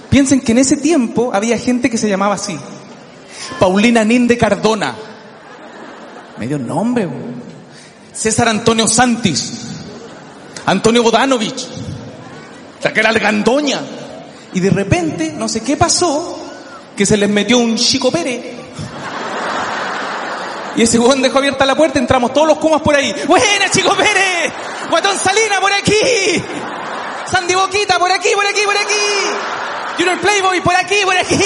Piensen 0.08 0.40
que 0.40 0.50
en 0.50 0.58
ese 0.58 0.76
tiempo 0.76 1.30
había 1.32 1.56
gente 1.56 1.88
que 1.88 1.96
se 1.96 2.08
llamaba 2.08 2.34
así. 2.34 2.58
Paulina 3.60 4.02
Ninde 4.02 4.36
Cardona. 4.36 4.92
Medio 6.36 6.58
nombre. 6.58 7.08
César 8.12 8.48
Antonio 8.48 8.88
Santis. 8.88 9.52
Antonio 10.66 11.04
Bodanovich. 11.04 11.64
Raquel 12.82 13.06
Algandoña. 13.06 13.82
Y 14.52 14.58
de 14.58 14.70
repente, 14.70 15.32
no 15.32 15.48
sé 15.48 15.60
qué 15.60 15.76
pasó, 15.76 16.40
que 16.96 17.06
se 17.06 17.16
les 17.16 17.30
metió 17.30 17.58
un 17.58 17.76
Chico 17.76 18.10
Pérez. 18.10 18.46
Y 20.74 20.82
ese 20.82 20.98
huevón 20.98 21.22
dejó 21.22 21.38
abierta 21.38 21.64
la 21.64 21.76
puerta, 21.76 22.00
entramos 22.00 22.32
todos 22.32 22.48
los 22.48 22.58
comas 22.58 22.82
por 22.82 22.96
ahí. 22.96 23.14
¡Buena, 23.28 23.70
Chico 23.70 23.94
Pérez! 23.94 24.52
¡Guatón 24.90 25.16
Salina 25.18 25.60
por 25.60 25.72
aquí! 25.72 26.44
¡Sandy 27.26 27.54
Boquita 27.54 27.98
por 27.98 28.10
aquí, 28.10 28.30
por 28.34 28.44
aquí, 28.44 28.60
por 28.64 28.76
aquí! 28.76 29.96
Junior 29.96 30.18
Playboy 30.18 30.60
por 30.60 30.74
aquí, 30.74 30.96
por 31.04 31.16
aquí! 31.16 31.38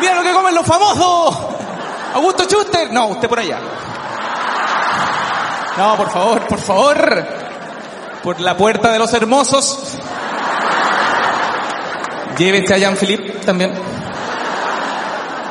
¡Mira 0.00 0.14
lo 0.14 0.22
que 0.22 0.32
comen 0.32 0.54
los 0.54 0.66
famosos! 0.66 1.36
¡Augusto 2.14 2.44
Schuster! 2.44 2.92
No, 2.92 3.08
usted 3.08 3.28
por 3.28 3.38
allá. 3.38 3.58
No, 5.76 5.96
por 5.96 6.10
favor, 6.10 6.46
por 6.46 6.58
favor. 6.58 7.26
Por 8.22 8.40
la 8.40 8.56
puerta 8.56 8.90
de 8.90 8.98
los 8.98 9.12
hermosos. 9.12 9.98
Llévete 12.38 12.74
a 12.74 12.78
Jean-Philippe 12.78 13.44
también. 13.44 13.72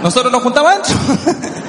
Nosotros 0.02 0.32
nos 0.32 0.42
juntamos 0.42 0.72
ancho. 0.72 0.94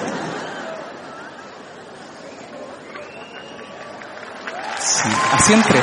Así 5.32 5.52
entré. 5.52 5.80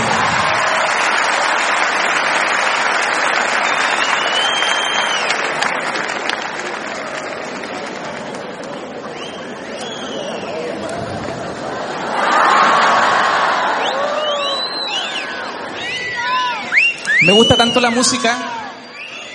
Me 17.23 17.31
gusta 17.31 17.55
tanto 17.55 17.79
la 17.79 17.89
música, 17.89 18.37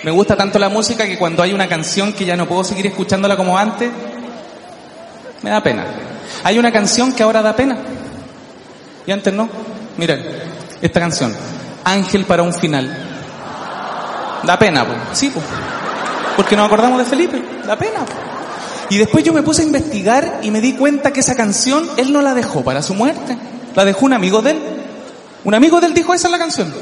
me 0.03 0.11
gusta 0.11 0.37
tanto 0.37 0.59
la 0.59 0.69
música 0.69 1.07
que 1.07 1.17
cuando 1.17 1.43
hay 1.43 1.55
una 1.55 1.69
canción 1.69 2.13
que 2.13 2.27
ya 2.27 2.37
no 2.37 2.47
puedo 2.47 2.63
seguir 2.63 2.87
escuchándola 2.87 3.35
como 3.35 3.57
antes, 3.57 3.91
me 5.41 5.49
da 5.49 5.63
pena. 5.63 5.87
Hay 6.45 6.59
una 6.59 6.71
canción 6.71 7.15
que 7.15 7.23
ahora 7.23 7.41
da 7.41 7.57
pena. 7.57 7.79
Y 9.07 9.11
antes 9.11 9.33
no. 9.33 9.49
Miren, 9.99 10.25
esta 10.81 11.01
canción. 11.01 11.35
Ángel 11.85 12.25
para 12.25 12.43
un 12.43 12.55
final. 12.55 13.05
Da 14.45 14.59
pena, 14.59 14.87
po. 14.87 14.95
sí, 15.13 15.29
po. 15.31 15.41
porque 16.37 16.57
nos 16.57 16.67
acordamos 16.67 16.99
de 16.99 17.05
Felipe. 17.05 17.43
Da 17.67 17.77
pena. 17.77 18.07
Y 18.91 18.97
después 18.97 19.25
yo 19.25 19.33
me 19.33 19.43
puse 19.43 19.63
a 19.63 19.65
investigar 19.67 20.41
y 20.43 20.51
me 20.51 20.61
di 20.61 20.73
cuenta 20.75 21.13
que 21.13 21.21
esa 21.21 21.35
canción 21.35 21.87
él 21.97 22.13
no 22.13 22.23
la 22.23 22.33
dejó 22.35 22.63
para 22.63 22.81
su 22.81 22.95
muerte. 22.95 23.37
La 23.75 23.85
dejó 23.85 24.07
un 24.07 24.13
amigo 24.13 24.41
de 24.41 24.53
él. 24.53 24.63
Un 25.45 25.55
amigo 25.55 25.81
de 25.81 25.89
él 25.89 25.95
dijo, 25.95 26.15
esa 26.15 26.29
es 26.29 26.33
la 26.33 26.39
canción. 26.39 26.73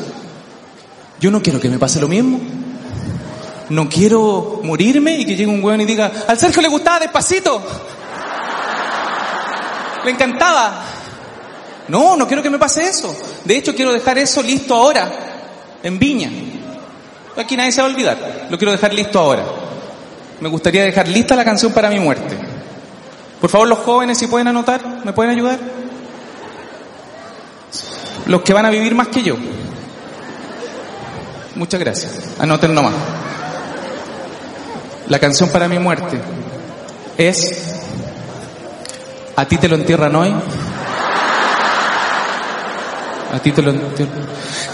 Yo 1.19 1.31
no 1.31 1.43
quiero 1.43 1.59
que 1.59 1.71
me 1.71 1.79
pase 1.79 2.01
lo 2.01 2.09
mismo. 2.09 2.39
No 3.71 3.89
quiero 3.89 4.61
morirme 4.63 5.19
y 5.19 5.25
que 5.25 5.35
llegue 5.35 5.51
un 5.51 5.65
weón 5.65 5.81
y 5.81 5.87
diga, 5.87 6.13
al 6.29 6.39
Sergio 6.39 6.61
le 6.61 6.69
gustaba 6.69 7.01
despacito. 7.01 7.63
Le 10.05 10.11
encantaba. 10.11 10.96
No, 11.88 12.16
no 12.16 12.27
quiero 12.27 12.42
que 12.42 12.51
me 12.51 12.59
pase 12.59 12.85
eso. 12.85 13.14
De 13.44 13.57
hecho, 13.57 13.75
quiero 13.75 13.92
dejar 13.92 14.18
eso 14.18 14.42
listo 14.42 14.75
ahora, 14.75 15.11
en 15.83 15.99
Viña. 15.99 16.31
Aquí 17.37 17.57
nadie 17.57 17.72
se 17.72 17.81
va 17.81 17.88
a 17.88 17.90
olvidar. 17.90 18.46
Lo 18.51 18.57
quiero 18.57 18.72
dejar 18.72 18.94
listo 18.94 19.18
ahora. 19.18 19.44
Me 20.40 20.49
gustaría 20.49 20.85
dejar 20.85 21.09
lista 21.09 21.37
la 21.37 21.44
canción 21.44 21.72
para 21.72 21.88
mi 21.88 21.99
muerte. 21.99 22.37
Por 23.40 23.51
favor, 23.51 23.68
los 23.68 23.79
jóvenes, 23.81 24.18
si 24.18 24.27
pueden 24.27 24.49
anotar, 24.49 25.05
¿me 25.05 25.12
pueden 25.12 25.33
ayudar? 25.33 25.59
Los 28.27 28.42
que 28.42 28.53
van 28.53 28.66
a 28.66 28.70
vivir 28.70 28.94
más 28.94 29.09
que 29.09 29.22
yo. 29.22 29.37
Muchas 31.55 31.81
gracias. 31.81 32.12
Anoten 32.38 32.75
nomás. 32.75 32.94
La 35.09 35.18
canción 35.18 35.51
para 35.51 35.68
mi 35.68 35.79
muerte 35.79 36.20
es 37.16 37.81
A 39.37 39.46
ti 39.46 39.57
te 39.59 39.68
lo 39.68 39.77
entierran 39.77 40.14
hoy. 40.16 40.35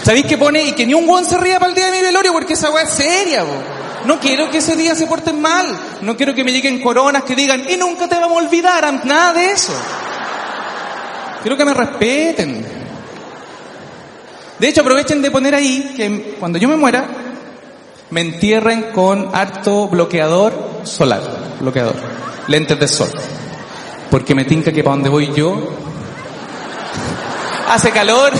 ¿Sabéis 0.03 0.25
qué 0.25 0.37
pone? 0.37 0.63
Y 0.63 0.71
que 0.73 0.85
ni 0.85 0.93
un 0.93 1.05
guan 1.05 1.25
se 1.25 1.37
ría 1.37 1.59
para 1.59 1.69
el 1.69 1.75
día 1.75 1.85
de 1.85 1.97
mi 1.97 2.01
velorio 2.01 2.33
porque 2.33 2.53
esa 2.53 2.71
weá 2.71 2.83
es 2.83 2.89
seria. 2.89 3.45
No 4.05 4.19
quiero 4.19 4.49
que 4.49 4.57
ese 4.57 4.75
día 4.75 4.95
se 4.95 5.07
porten 5.07 5.41
mal. 5.41 5.67
No 6.01 6.17
quiero 6.17 6.33
que 6.33 6.43
me 6.43 6.51
lleguen 6.51 6.81
coronas 6.81 7.23
que 7.23 7.35
digan, 7.35 7.69
y 7.69 7.77
nunca 7.77 8.07
te 8.07 8.15
vamos 8.15 8.41
a 8.41 8.45
olvidar. 8.45 9.05
Nada 9.05 9.33
de 9.33 9.51
eso. 9.51 9.73
Quiero 11.41 11.57
que 11.57 11.65
me 11.65 11.73
respeten. 11.73 12.65
De 14.59 14.67
hecho, 14.67 14.81
aprovechen 14.81 15.21
de 15.21 15.31
poner 15.31 15.55
ahí 15.55 15.93
que 15.95 16.35
cuando 16.39 16.57
yo 16.57 16.69
me 16.69 16.75
muera, 16.75 17.05
me 18.11 18.21
entierren 18.21 18.91
con 18.93 19.29
harto 19.33 19.87
bloqueador 19.87 20.81
solar. 20.83 21.21
Bloqueador. 21.59 21.95
Lentes 22.47 22.79
de 22.79 22.87
sol. 22.87 23.09
Porque 24.09 24.35
me 24.35 24.45
tinca 24.45 24.71
que 24.71 24.83
para 24.83 24.95
donde 24.95 25.09
voy 25.09 25.33
yo, 25.33 25.57
hace 27.69 27.91
calor. 27.91 28.31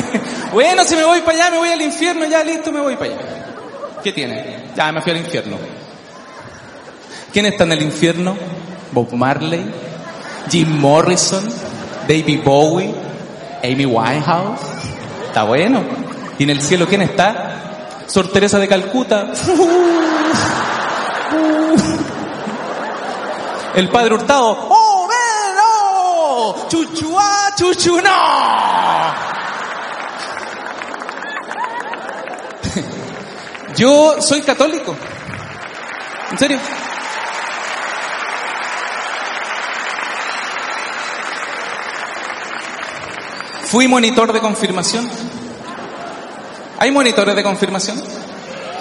bueno, 0.52 0.84
si 0.84 0.96
me 0.96 1.04
voy 1.04 1.20
para 1.20 1.38
allá, 1.38 1.50
me 1.50 1.58
voy 1.58 1.68
al 1.68 1.82
infierno, 1.82 2.24
ya 2.26 2.42
listo, 2.44 2.72
me 2.72 2.80
voy 2.80 2.96
para 2.96 3.12
allá. 3.12 3.20
¿Qué 4.02 4.12
tiene? 4.12 4.70
Ya 4.76 4.90
me 4.92 5.00
fui 5.00 5.12
al 5.12 5.18
infierno. 5.18 5.56
¿Quién 7.32 7.46
está 7.46 7.64
en 7.64 7.72
el 7.72 7.82
infierno? 7.82 8.36
Bob 8.92 9.12
Marley, 9.12 9.64
Jim 10.50 10.68
Morrison, 10.80 11.48
David 12.06 12.40
Bowie, 12.44 12.94
Amy 13.62 13.86
Winehouse. 13.86 14.60
Está 15.26 15.44
bueno. 15.44 15.82
¿Y 16.38 16.42
en 16.44 16.50
el 16.50 16.60
cielo 16.60 16.86
quién 16.86 17.02
está? 17.02 18.04
Sor 18.06 18.28
Teresa 18.28 18.58
de 18.58 18.68
Calcuta. 18.68 19.32
El 23.74 23.88
padre 23.88 24.14
Hurtado. 24.14 24.68
¡Oh, 24.68 25.08
no! 25.56 26.68
¡Chuchuá, 26.68 27.54
chuchu, 27.56 28.00
no! 28.02 29.41
Yo 33.76 34.20
soy 34.20 34.42
católico. 34.42 34.94
¿En 36.30 36.38
serio? 36.38 36.58
Fui 43.64 43.88
monitor 43.88 44.32
de 44.32 44.40
confirmación. 44.40 45.08
¿Hay 46.78 46.90
monitores 46.90 47.34
de 47.34 47.42
confirmación? 47.42 48.02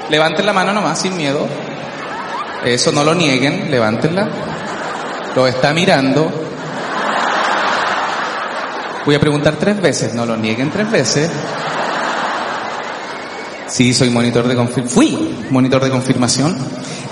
Levanten 0.09 0.45
la 0.45 0.53
mano 0.53 0.73
nomás, 0.73 0.99
sin 0.99 1.15
miedo. 1.15 1.47
Eso 2.65 2.91
no 2.91 3.03
lo 3.03 3.15
nieguen, 3.15 3.71
levántenla. 3.71 4.27
Lo 5.35 5.47
está 5.47 5.73
mirando. 5.73 6.29
Voy 9.05 9.15
a 9.15 9.19
preguntar 9.19 9.55
tres 9.55 9.81
veces, 9.81 10.13
no 10.13 10.25
lo 10.25 10.35
nieguen 10.35 10.69
tres 10.69 10.91
veces. 10.91 11.31
Sí, 13.71 13.93
soy 13.93 14.09
monitor 14.09 14.47
de 14.47 14.55
confirmación. 14.55 14.89
Fui 14.89 15.35
monitor 15.49 15.81
de 15.81 15.89
confirmación. 15.89 16.57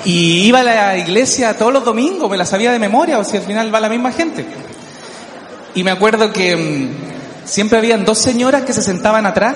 Y 0.04 0.42
iba 0.42 0.60
a 0.60 0.64
la 0.64 0.98
iglesia 0.98 1.58
todos 1.58 1.72
los 1.72 1.86
domingos, 1.86 2.30
me 2.30 2.36
la 2.36 2.46
sabía 2.46 2.72
de 2.72 2.80
memoria, 2.80 3.18
o 3.18 3.24
si 3.24 3.38
al 3.38 3.44
final 3.44 3.74
va 3.74 3.80
la 3.80 3.88
misma 3.88 4.12
gente. 4.12 4.46
Y 5.74 5.84
me 5.84 5.92
acuerdo 5.92 6.34
que 6.34 6.56
mm, 6.56 7.48
siempre 7.48 7.78
habían 7.78 8.04
dos 8.04 8.18
señoras 8.18 8.64
que 8.64 8.74
se 8.74 8.82
sentaban 8.82 9.26
atrás 9.26 9.56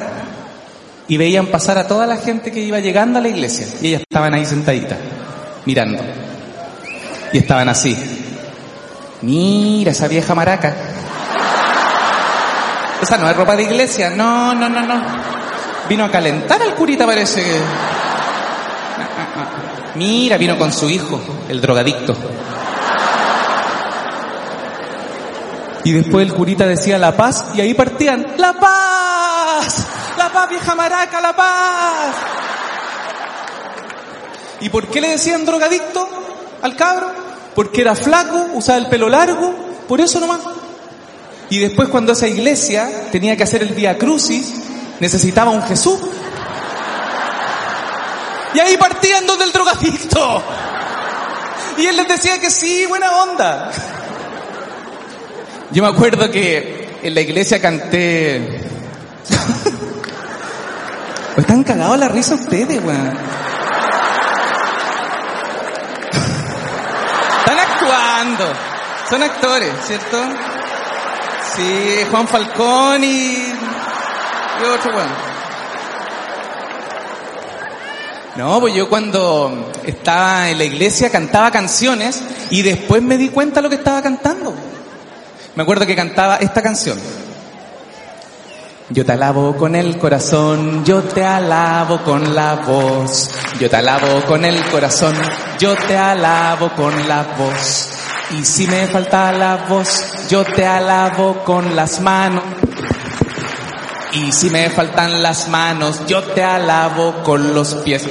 y 1.09 1.17
veían 1.17 1.47
pasar 1.47 1.77
a 1.77 1.87
toda 1.87 2.07
la 2.07 2.15
gente 2.15 2.51
que 2.51 2.61
iba 2.61 2.79
llegando 2.79 3.19
a 3.19 3.21
la 3.21 3.27
iglesia. 3.27 3.67
Y 3.81 3.87
ellas 3.87 4.01
estaban 4.01 4.33
ahí 4.33 4.45
sentaditas, 4.45 4.97
mirando. 5.65 6.01
Y 7.33 7.37
estaban 7.37 7.67
así. 7.67 7.97
Mira 9.21 9.91
esa 9.91 10.07
vieja 10.07 10.33
maraca. 10.33 10.73
Esa 13.01 13.17
no 13.17 13.29
es 13.29 13.35
ropa 13.35 13.57
de 13.57 13.63
iglesia. 13.63 14.11
No, 14.11 14.53
no, 14.53 14.69
no, 14.69 14.81
no. 14.85 15.42
Vino 15.89 16.05
a 16.05 16.11
calentar 16.11 16.61
al 16.61 16.75
curita, 16.75 17.05
parece. 17.05 17.43
Mira, 19.95 20.37
vino 20.37 20.57
con 20.57 20.71
su 20.71 20.89
hijo, 20.89 21.19
el 21.49 21.61
drogadicto. 21.61 22.15
Y 25.83 25.91
después 25.91 26.25
el 26.25 26.33
curita 26.33 26.65
decía 26.65 26.97
la 26.97 27.15
paz 27.15 27.45
y 27.53 27.61
ahí 27.61 27.73
partían. 27.73 28.25
¡La 28.37 28.53
paz! 28.53 29.85
¡La 30.17 30.31
paz, 30.31 30.49
vieja 30.49 30.75
maraca, 30.75 31.19
la 31.19 31.35
paz! 31.35 32.15
¿Y 34.61 34.69
por 34.69 34.87
qué 34.87 35.01
le 35.01 35.09
decían 35.09 35.45
drogadicto 35.45 36.07
al 36.61 36.75
cabro? 36.77 37.11
Porque 37.53 37.81
era 37.81 37.95
flaco, 37.95 38.47
usaba 38.53 38.77
el 38.77 38.87
pelo 38.87 39.09
largo, 39.09 39.53
por 39.87 39.99
eso 39.99 40.21
nomás. 40.21 40.39
Y 41.49 41.59
después 41.59 41.89
cuando 41.89 42.13
esa 42.13 42.27
iglesia 42.27 43.09
tenía 43.11 43.35
que 43.35 43.43
hacer 43.43 43.61
el 43.61 43.73
Vía 43.73 43.97
Crucis, 43.97 44.53
necesitaba 45.03 45.51
un 45.51 45.61
Jesús. 45.63 45.99
Y 48.53 48.59
ahí 48.59 48.77
partían 48.77 49.27
dos 49.27 49.37
del 49.37 49.51
drogadicto. 49.51 50.41
Y 51.77 51.85
él 51.87 51.97
les 51.97 52.07
decía 52.07 52.39
que 52.39 52.49
sí, 52.49 52.85
buena 52.85 53.11
onda. 53.21 53.69
Yo 55.71 55.83
me 55.83 55.89
acuerdo 55.89 56.31
que 56.31 56.99
en 57.03 57.13
la 57.13 57.19
iglesia 57.19 57.59
canté. 57.59 58.37
Están 61.35 61.63
cagados 61.65 61.99
la 61.99 62.07
risa 62.07 62.35
ustedes, 62.35 62.81
weón. 62.81 63.17
Están 67.39 67.59
actuando. 67.59 68.53
Son 69.09 69.21
actores, 69.21 69.73
¿cierto? 69.85 70.17
Sí, 71.55 72.05
Juan 72.09 72.27
Falcón 72.27 73.03
y, 73.03 73.53
No, 78.35 78.59
pues 78.59 78.73
yo 78.73 78.89
cuando 78.89 79.71
estaba 79.85 80.49
en 80.49 80.57
la 80.57 80.63
iglesia 80.63 81.11
cantaba 81.11 81.51
canciones 81.51 82.23
y 82.49 82.63
después 82.63 83.01
me 83.01 83.17
di 83.17 83.29
cuenta 83.29 83.61
lo 83.61 83.69
que 83.69 83.75
estaba 83.75 84.01
cantando. 84.01 84.53
Me 85.55 85.63
acuerdo 85.63 85.85
que 85.85 85.95
cantaba 85.95 86.37
esta 86.37 86.61
canción. 86.63 86.97
Yo 88.89 89.05
te 89.05 89.11
alabo 89.11 89.55
con 89.55 89.75
el 89.75 89.97
corazón, 89.97 90.83
yo 90.83 91.03
te 91.03 91.23
alabo 91.23 92.03
con 92.03 92.33
la 92.33 92.55
voz. 92.55 93.29
Yo 93.59 93.69
te 93.69 93.75
alabo 93.75 94.21
con 94.25 94.43
el 94.45 94.61
corazón, 94.69 95.15
yo 95.59 95.75
te 95.75 95.95
alabo 95.97 96.71
con 96.75 97.07
la 97.07 97.23
voz. 97.37 97.89
Y 98.31 98.43
si 98.43 98.67
me 98.67 98.87
falta 98.87 99.31
la 99.31 99.65
voz, 99.67 100.27
yo 100.27 100.43
te 100.43 100.65
alabo 100.65 101.43
con 101.43 101.75
las 101.75 102.01
manos. 102.01 102.43
Y 104.13 104.31
si 104.31 104.49
me 104.49 104.69
faltan 104.69 105.23
las 105.23 105.47
manos, 105.47 106.05
yo 106.05 106.21
te 106.21 106.43
alabo 106.43 107.23
con 107.23 107.53
los 107.53 107.73
pies. 107.75 108.03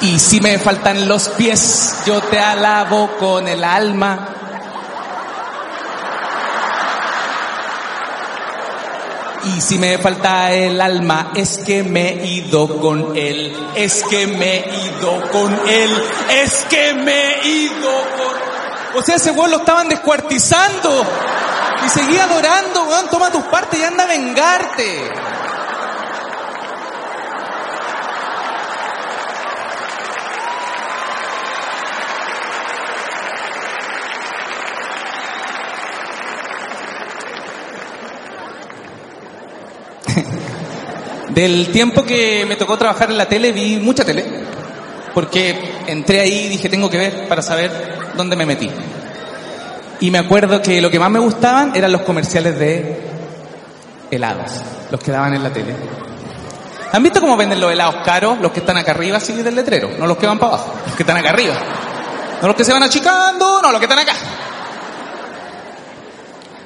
Y 0.00 0.18
si 0.18 0.40
me 0.40 0.58
faltan 0.58 1.06
los 1.06 1.28
pies, 1.30 2.02
yo 2.06 2.20
te 2.22 2.38
alabo 2.38 3.10
con 3.18 3.46
el 3.46 3.62
alma. 3.62 4.36
Y 9.44 9.60
si 9.60 9.78
me 9.78 9.98
falta 9.98 10.52
el 10.52 10.80
alma, 10.80 11.32
es 11.34 11.58
que 11.58 11.82
me 11.82 12.14
he 12.14 12.26
ido 12.26 12.80
con 12.80 13.16
él, 13.16 13.54
es 13.76 14.02
que 14.10 14.26
me 14.26 14.58
he 14.58 14.86
ido 14.86 15.30
con 15.30 15.52
él, 15.68 16.02
es 16.42 16.66
que 16.68 16.94
me 16.94 17.34
he 17.34 17.48
ido 17.48 17.92
con... 18.16 19.00
O 19.00 19.02
sea, 19.04 19.16
ese 19.16 19.30
weón 19.30 19.52
lo 19.52 19.58
estaban 19.58 19.88
descuartizando. 19.88 21.06
Y 21.86 21.88
seguía 21.88 22.24
adorando, 22.24 22.82
weón, 22.82 23.08
toma 23.08 23.30
tus 23.30 23.44
partes 23.44 23.78
y 23.78 23.84
anda 23.84 24.02
a 24.02 24.06
vengarte. 24.08 25.12
Del 41.28 41.70
tiempo 41.70 42.02
que 42.04 42.44
me 42.48 42.56
tocó 42.56 42.76
trabajar 42.76 43.10
en 43.10 43.18
la 43.18 43.28
tele, 43.28 43.52
vi 43.52 43.76
mucha 43.76 44.04
tele, 44.04 44.24
porque 45.14 45.54
entré 45.86 46.18
ahí 46.18 46.46
y 46.46 46.48
dije, 46.48 46.68
tengo 46.68 46.90
que 46.90 46.98
ver 46.98 47.28
para 47.28 47.42
saber 47.42 47.70
dónde 48.16 48.34
me 48.34 48.44
metí. 48.44 48.68
Y 50.00 50.10
me 50.10 50.18
acuerdo 50.18 50.60
que 50.60 50.80
lo 50.80 50.90
que 50.90 50.98
más 50.98 51.10
me 51.10 51.18
gustaban 51.18 51.74
eran 51.74 51.92
los 51.92 52.02
comerciales 52.02 52.58
de 52.58 53.00
helados, 54.10 54.52
los 54.90 55.00
que 55.00 55.10
daban 55.10 55.34
en 55.34 55.42
la 55.42 55.52
tele. 55.52 55.74
¿Han 56.92 57.02
visto 57.02 57.20
cómo 57.20 57.36
venden 57.36 57.60
los 57.60 57.72
helados 57.72 57.96
caros? 58.04 58.38
Los 58.40 58.52
que 58.52 58.60
están 58.60 58.76
acá 58.76 58.92
arriba, 58.92 59.16
así 59.16 59.32
del 59.32 59.54
letrero, 59.54 59.90
no 59.98 60.06
los 60.06 60.16
que 60.16 60.26
van 60.26 60.38
para 60.38 60.54
abajo, 60.54 60.74
los 60.86 60.94
que 60.94 61.02
están 61.02 61.16
acá 61.16 61.30
arriba. 61.30 61.54
No 62.40 62.48
los 62.48 62.56
que 62.56 62.64
se 62.64 62.72
van 62.72 62.82
achicando, 62.82 63.62
no, 63.62 63.72
los 63.72 63.80
que 63.80 63.86
están 63.86 63.98
acá. 63.98 64.12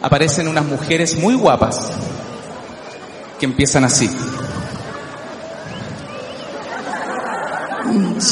Aparecen 0.03 0.49
unas 0.49 0.65
mujeres 0.65 1.17
muy 1.17 1.35
guapas 1.35 1.93
que 3.39 3.47
empiezan 3.47 3.85
así. 3.85 4.11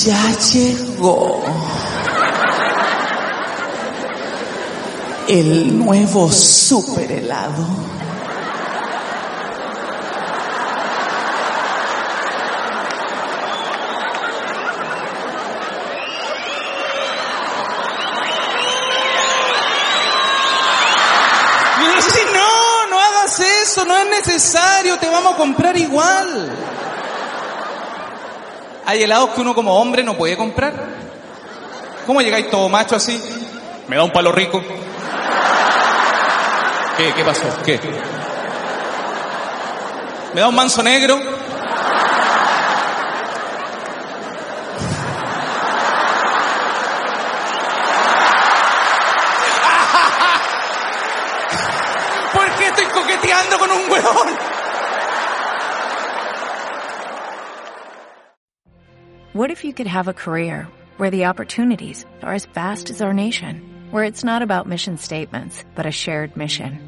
Ya 0.04 0.30
llegó 0.52 1.42
el 5.28 5.78
nuevo 5.78 6.32
super 6.32 7.12
helado. 7.12 7.66
Y 21.78 22.34
no, 22.34 22.86
no 22.88 22.98
hagas 22.98 23.40
eso, 23.40 23.84
no 23.84 23.94
es 23.96 24.08
necesario, 24.08 24.98
te 24.98 25.08
vamos 25.10 25.34
a 25.34 25.36
comprar 25.36 25.76
igual. 25.76 26.50
Hay 28.86 29.02
helados 29.02 29.30
que 29.30 29.42
uno 29.42 29.54
como 29.54 29.78
hombre 29.78 30.02
no 30.02 30.16
puede 30.16 30.38
comprar. 30.38 30.72
¿Cómo 32.06 32.22
llegáis 32.22 32.50
todo 32.50 32.70
macho 32.70 32.96
así? 32.96 33.20
Me 33.86 33.96
da 33.96 34.04
un 34.04 34.10
palo 34.10 34.32
rico. 34.32 34.62
¿Qué? 36.98 37.12
¿Qué 37.14 37.24
pasó? 37.24 37.46
¿Qué? 37.64 37.78
¿Me 40.34 40.40
da 40.40 40.48
un 40.48 40.54
manso 40.56 40.82
negro? 40.82 41.16
¿Por 52.34 52.50
qué 52.56 52.66
estoy 52.66 52.86
coqueteando 52.86 53.58
con 53.58 53.70
un 53.70 53.90
huevón? 53.92 54.38
What 59.34 59.52
if 59.52 59.64
you 59.64 59.72
could 59.72 59.86
have 59.86 60.08
a 60.08 60.12
career 60.12 60.66
where 60.96 61.10
the 61.12 61.26
opportunities 61.26 62.04
are 62.22 62.34
as 62.34 62.46
vast 62.46 62.90
as 62.90 63.00
our 63.00 63.12
nation, 63.14 63.62
where 63.92 64.02
it's 64.02 64.24
not 64.24 64.42
about 64.42 64.66
mission 64.66 64.98
statements, 64.98 65.64
but 65.76 65.86
a 65.86 65.92
shared 65.92 66.36
mission? 66.36 66.87